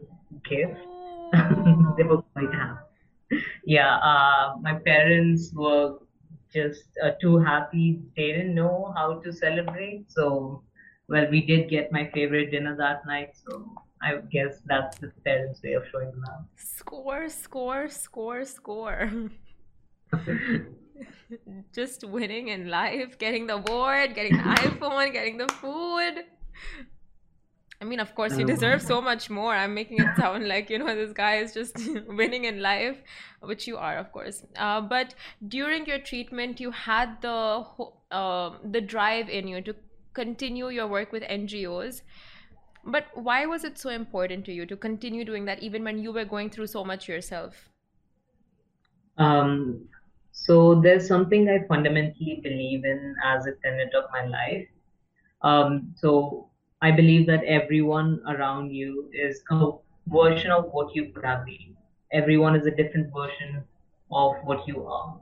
gift. 0.48 0.78
they 1.96 2.04
were 2.04 2.22
quite 2.34 2.52
happy. 2.52 3.42
Yeah, 3.64 3.96
uh, 3.96 4.56
my 4.60 4.74
parents 4.74 5.52
were 5.54 5.98
just 6.52 6.82
too 7.20 7.38
happy. 7.38 8.00
They 8.16 8.32
didn't 8.32 8.54
know 8.54 8.92
how 8.96 9.20
to 9.20 9.32
celebrate, 9.32 10.10
so 10.10 10.64
well, 11.08 11.26
we 11.30 11.44
did 11.44 11.68
get 11.68 11.90
my 11.90 12.08
favorite 12.14 12.52
dinner 12.52 12.76
that 12.76 13.04
night, 13.06 13.30
so 13.34 13.64
I 14.02 14.16
guess 14.30 14.60
that's 14.64 14.98
the 14.98 15.12
parents' 15.24 15.62
way 15.62 15.74
of 15.74 15.84
showing 15.90 16.12
love. 16.26 16.44
Score, 16.56 17.28
score, 17.28 17.88
score, 17.88 18.44
score. 18.44 19.10
Just 21.74 22.04
winning 22.04 22.48
in 22.48 22.68
life, 22.68 23.18
getting 23.18 23.46
the 23.46 23.54
award, 23.54 24.14
getting 24.14 24.36
the 24.36 24.42
iPhone, 24.42 25.12
getting 25.12 25.36
the 25.36 25.48
food. 25.48 26.24
I 27.82 27.86
mean, 27.86 28.00
of 28.00 28.14
course, 28.14 28.36
you 28.36 28.44
deserve 28.44 28.82
so 28.82 29.00
much 29.00 29.30
more. 29.30 29.54
I'm 29.54 29.72
making 29.72 30.00
it 30.00 30.08
sound 30.18 30.46
like, 30.48 30.68
you 30.68 30.78
know, 30.78 30.94
this 30.94 31.14
guy 31.14 31.36
is 31.36 31.54
just 31.54 31.76
winning 32.08 32.44
in 32.44 32.60
life, 32.60 32.98
which 33.40 33.66
you 33.66 33.78
are, 33.78 33.96
of 33.96 34.12
course. 34.12 34.44
Uh, 34.56 34.82
but 34.82 35.14
during 35.48 35.86
your 35.86 35.98
treatment, 35.98 36.60
you 36.60 36.72
had 36.72 37.22
the 37.22 37.64
uh, 38.10 38.50
the 38.64 38.82
drive 38.82 39.30
in 39.30 39.48
you 39.48 39.62
to 39.62 39.74
continue 40.12 40.68
your 40.68 40.88
work 40.88 41.10
with 41.10 41.22
NGOs. 41.22 42.02
But 42.84 43.06
why 43.14 43.46
was 43.46 43.64
it 43.64 43.78
so 43.78 43.90
important 43.90 44.44
to 44.46 44.52
you 44.52 44.66
to 44.66 44.76
continue 44.76 45.24
doing 45.24 45.44
that 45.44 45.62
even 45.62 45.84
when 45.84 45.98
you 45.98 46.12
were 46.12 46.24
going 46.24 46.50
through 46.50 46.68
so 46.68 46.84
much 46.84 47.08
yourself? 47.08 47.68
Um, 49.18 49.88
so 50.32 50.80
there's 50.80 51.06
something 51.06 51.48
I 51.48 51.66
fundamentally 51.66 52.40
believe 52.42 52.84
in 52.84 53.14
as 53.22 53.46
a 53.46 53.52
tenet 53.62 53.94
of 53.94 54.04
my 54.12 54.24
life. 54.24 54.66
Um, 55.42 55.94
so 55.96 56.48
I 56.80 56.90
believe 56.90 57.26
that 57.26 57.44
everyone 57.44 58.22
around 58.26 58.70
you 58.70 59.10
is 59.12 59.42
a 59.50 59.72
version 60.06 60.50
of 60.50 60.72
what 60.72 60.94
you 60.94 61.12
could 61.12 61.24
have 61.24 61.44
been. 61.44 61.76
Everyone 62.12 62.56
is 62.56 62.66
a 62.66 62.70
different 62.70 63.12
version 63.12 63.62
of 64.10 64.36
what 64.44 64.66
you 64.66 64.86
are. 64.86 65.20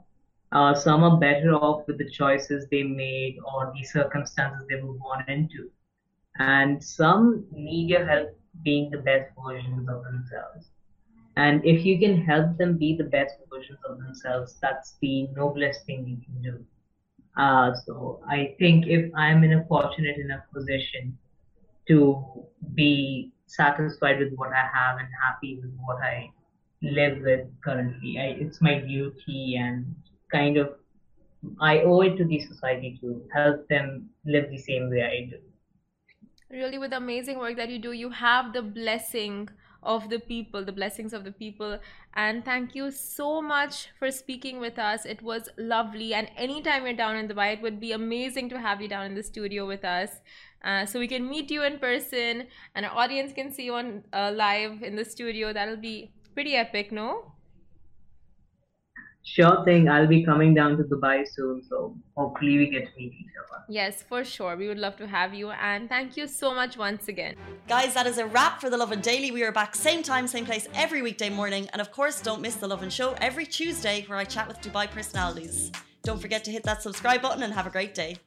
Uh, 0.51 0.73
some 0.73 1.03
are 1.03 1.17
better 1.17 1.53
off 1.53 1.85
with 1.85 1.97
the 1.97 2.09
choices 2.09 2.65
they 2.71 2.83
made 2.83 3.37
or 3.45 3.71
the 3.75 3.83
circumstances 3.83 4.65
they 4.69 4.81
were 4.81 4.93
born 4.93 5.23
into. 5.27 5.69
And 6.37 6.83
some 6.83 7.45
need 7.51 7.89
your 7.89 8.05
help 8.05 8.29
being 8.63 8.89
the 8.89 8.99
best 8.99 9.31
versions 9.45 9.87
of 9.89 10.03
themselves. 10.03 10.69
And 11.35 11.63
if 11.63 11.85
you 11.85 11.97
can 11.99 12.21
help 12.25 12.57
them 12.57 12.77
be 12.77 12.95
the 12.97 13.05
best 13.05 13.35
versions 13.49 13.79
of 13.87 13.97
themselves, 13.99 14.57
that's 14.61 14.97
the 15.01 15.27
noblest 15.35 15.85
thing 15.85 16.05
you 16.05 16.17
can 16.25 16.41
do. 16.41 16.65
Uh, 17.37 17.73
so 17.85 18.21
I 18.27 18.55
think 18.59 18.87
if 18.87 19.09
I'm 19.15 19.43
in 19.43 19.53
a 19.53 19.65
fortunate 19.65 20.17
enough 20.17 20.43
position 20.53 21.17
to 21.87 22.45
be 22.73 23.31
satisfied 23.45 24.19
with 24.19 24.33
what 24.35 24.51
I 24.51 24.67
have 24.73 24.97
and 24.99 25.07
happy 25.23 25.59
with 25.61 25.73
what 25.85 25.97
I 26.03 26.31
live 26.81 27.21
with 27.21 27.47
currently, 27.63 28.19
I, 28.19 28.35
it's 28.39 28.61
my 28.61 28.79
duty 28.79 29.55
and 29.57 29.95
kind 30.31 30.57
of 30.57 30.75
I 31.61 31.79
owe 31.81 32.01
it 32.01 32.17
to 32.17 32.25
the 32.25 32.39
society 32.41 32.97
to 32.99 33.23
help 33.33 33.67
them 33.69 34.09
live 34.25 34.49
the 34.49 34.57
same 34.57 34.89
way 34.89 35.03
I 35.03 35.29
do. 35.29 35.37
Really, 36.51 36.79
with 36.79 36.93
amazing 36.93 37.37
work 37.37 37.57
that 37.57 37.69
you 37.69 37.77
do, 37.77 37.91
you 37.91 38.09
have 38.09 38.53
the 38.53 38.63
blessing 38.63 39.49
of 39.83 40.09
the 40.09 40.19
people, 40.19 40.65
the 40.65 40.71
blessings 40.71 41.13
of 41.13 41.23
the 41.23 41.31
people. 41.31 41.79
And 42.15 42.43
thank 42.43 42.75
you 42.75 42.91
so 42.91 43.41
much 43.41 43.89
for 43.97 44.11
speaking 44.11 44.59
with 44.59 44.79
us. 44.79 45.05
It 45.05 45.21
was 45.21 45.49
lovely. 45.57 46.13
And 46.13 46.29
anytime 46.35 46.85
you're 46.85 46.93
down 46.93 47.15
in 47.17 47.27
Dubai, 47.27 47.53
it 47.53 47.61
would 47.61 47.79
be 47.79 47.91
amazing 47.91 48.49
to 48.49 48.59
have 48.59 48.81
you 48.81 48.87
down 48.87 49.05
in 49.05 49.15
the 49.15 49.23
studio 49.23 49.67
with 49.67 49.85
us. 49.85 50.09
Uh, 50.63 50.85
so 50.85 50.99
we 50.99 51.07
can 51.07 51.29
meet 51.29 51.49
you 51.51 51.63
in 51.63 51.79
person 51.79 52.47
and 52.75 52.85
our 52.85 52.97
audience 52.97 53.31
can 53.31 53.51
see 53.51 53.63
you 53.63 53.75
on 53.75 54.03
uh, 54.11 54.31
live 54.35 54.83
in 54.83 54.95
the 54.95 55.05
studio. 55.05 55.53
That'll 55.53 55.77
be 55.77 56.11
pretty 56.33 56.55
epic, 56.55 56.91
no? 56.91 57.31
Sure 59.23 59.63
thing. 59.63 59.87
I'll 59.89 60.07
be 60.07 60.23
coming 60.23 60.53
down 60.53 60.77
to 60.77 60.83
Dubai 60.83 61.27
soon, 61.27 61.61
so 61.69 61.95
hopefully 62.17 62.57
we 62.57 62.69
get 62.69 62.85
to 62.85 62.91
meet 62.97 63.13
each 63.13 63.35
other. 63.37 63.63
Yes, 63.67 64.01
for 64.01 64.23
sure. 64.23 64.55
We 64.55 64.67
would 64.67 64.79
love 64.79 64.95
to 64.97 65.07
have 65.07 65.33
you, 65.33 65.51
and 65.51 65.87
thank 65.87 66.17
you 66.17 66.25
so 66.27 66.53
much 66.53 66.77
once 66.77 67.07
again. 67.07 67.35
Guys, 67.67 67.93
that 67.93 68.07
is 68.07 68.17
a 68.17 68.25
wrap 68.25 68.59
for 68.59 68.69
the 68.69 68.77
Lovin 68.77 69.01
Daily. 69.01 69.29
We 69.31 69.43
are 69.43 69.51
back 69.51 69.75
same 69.75 70.01
time, 70.01 70.27
same 70.27 70.45
place 70.45 70.67
every 70.73 71.01
weekday 71.01 71.29
morning, 71.29 71.69
and 71.73 71.81
of 71.81 71.91
course, 71.91 72.21
don't 72.21 72.41
miss 72.41 72.55
the 72.55 72.67
Lovin 72.67 72.89
Show 72.89 73.15
every 73.21 73.45
Tuesday, 73.45 74.03
where 74.07 74.17
I 74.17 74.23
chat 74.23 74.47
with 74.47 74.61
Dubai 74.61 74.89
personalities. 74.89 75.71
Don't 76.03 76.19
forget 76.19 76.43
to 76.45 76.51
hit 76.51 76.63
that 76.63 76.81
subscribe 76.81 77.21
button 77.21 77.43
and 77.43 77.53
have 77.53 77.67
a 77.67 77.69
great 77.69 77.93
day. 77.93 78.17